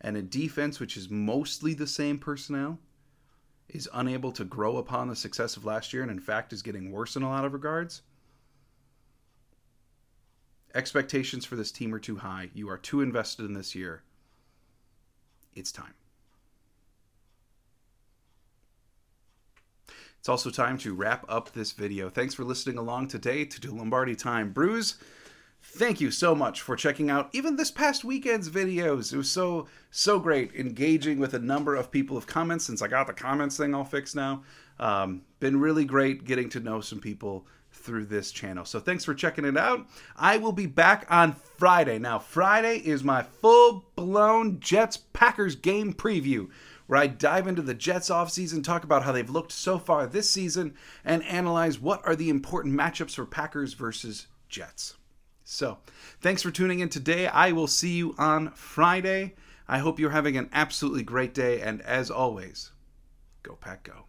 and 0.01 0.17
a 0.17 0.23
defense 0.23 0.79
which 0.79 0.97
is 0.97 1.11
mostly 1.11 1.75
the 1.75 1.87
same 1.87 2.19
personnel 2.19 2.79
is 3.69 3.89
unable 3.93 4.33
to 4.33 4.45
grow 4.45 4.77
upon 4.77 5.09
the 5.09 5.17
success 5.17 5.57
of 5.57 5.65
last 5.65 5.93
year 5.93 6.03
and 6.03 6.11
in 6.11 6.21
fact 6.21 6.53
is 6.53 6.63
getting 6.63 6.91
worse 6.91 7.17
in 7.17 7.23
a 7.23 7.29
lot 7.29 7.45
of 7.45 7.53
regards, 7.53 8.03
expectations 10.75 11.45
for 11.45 11.57
this 11.57 11.73
team 11.73 11.95
are 11.95 11.99
too 11.99 12.17
high. 12.17 12.51
You 12.55 12.71
are 12.71 12.79
too 12.79 13.01
invested 13.01 13.45
in 13.45 13.53
this 13.53 13.75
year. 13.75 14.03
It's 15.55 15.73
time. 15.73 15.95
It's 20.19 20.29
also 20.29 20.51
time 20.51 20.79
to 20.79 20.95
wrap 20.95 21.25
up 21.29 21.53
this 21.53 21.73
video. 21.73 22.11
Thanks 22.11 22.35
for 22.35 22.45
listening 22.45 22.77
along 22.77 23.09
today 23.09 23.45
to 23.45 23.61
Do 23.61 23.71
Lombardi 23.71 24.17
Time 24.17 24.53
Brews. 24.53 24.97
Thank 25.71 26.01
you 26.01 26.11
so 26.11 26.35
much 26.35 26.63
for 26.63 26.77
checking 26.77 27.11
out 27.11 27.29
even 27.33 27.55
this 27.55 27.71
past 27.71 28.03
weekend's 28.03 28.49
videos. 28.49 29.13
It 29.13 29.17
was 29.19 29.31
so, 29.31 29.69
so 29.91 30.19
great 30.19 30.55
engaging 30.55 31.19
with 31.19 31.35
a 31.35 31.39
number 31.39 31.77
of 31.77 31.91
people 31.91 32.17
of 32.17 32.27
comments 32.27 32.65
since 32.65 32.81
I 32.81 32.89
got 32.89 33.07
the 33.07 33.13
comments 33.13 33.59
thing 33.59 33.75
all 33.75 33.85
fixed 33.85 34.17
now. 34.17 34.43
Um, 34.81 35.23
been 35.41 35.61
really 35.61 35.85
great 35.85 36.25
getting 36.25 36.49
to 36.51 36.61
know 36.61 36.81
some 36.81 37.01
people 37.01 37.47
through 37.71 38.07
this 38.07 38.33
channel. 38.33 38.65
So 38.65 38.81
thanks 38.81 39.05
for 39.05 39.15
checking 39.15 39.45
it 39.45 39.57
out. 39.57 39.87
I 40.17 40.39
will 40.39 40.53
be 40.53 40.67
back 40.67 41.07
on 41.11 41.35
Friday. 41.59 41.99
Now, 41.99 42.19
Friday 42.19 42.79
is 42.79 43.05
my 43.05 43.23
full 43.23 43.85
blown 43.95 44.61
Jets 44.61 44.97
Packers 44.97 45.55
game 45.55 45.93
preview 45.93 46.49
where 46.87 46.99
I 46.99 47.07
dive 47.07 47.47
into 47.47 47.63
the 47.63 47.75
Jets 47.75 48.09
offseason, 48.09 48.65
talk 48.65 48.83
about 48.83 49.05
how 49.05 49.13
they've 49.13 49.29
looked 49.29 49.53
so 49.53 49.79
far 49.79 50.07
this 50.07 50.31
season, 50.31 50.75
and 51.05 51.23
analyze 51.25 51.79
what 51.79 52.05
are 52.07 52.17
the 52.17 52.31
important 52.31 52.75
matchups 52.75 53.15
for 53.15 53.27
Packers 53.27 53.75
versus 53.75 54.27
Jets. 54.49 54.98
So, 55.51 55.79
thanks 56.21 56.43
for 56.43 56.51
tuning 56.51 56.81
in 56.81 56.91
today. 56.91 57.27
I 57.27 57.53
will 57.53 57.69
see 57.69 57.97
you 57.97 58.15
on 58.19 58.51
Friday. 58.51 59.35
I 59.67 59.79
hope 59.79 59.99
you're 59.99 60.11
having 60.11 60.37
an 60.37 60.51
absolutely 60.53 61.03
great 61.03 61.33
day, 61.33 61.63
and 61.63 61.81
as 61.81 62.11
always, 62.11 62.73
go 63.43 63.55
Pack 63.55 63.83
Go. 63.85 64.05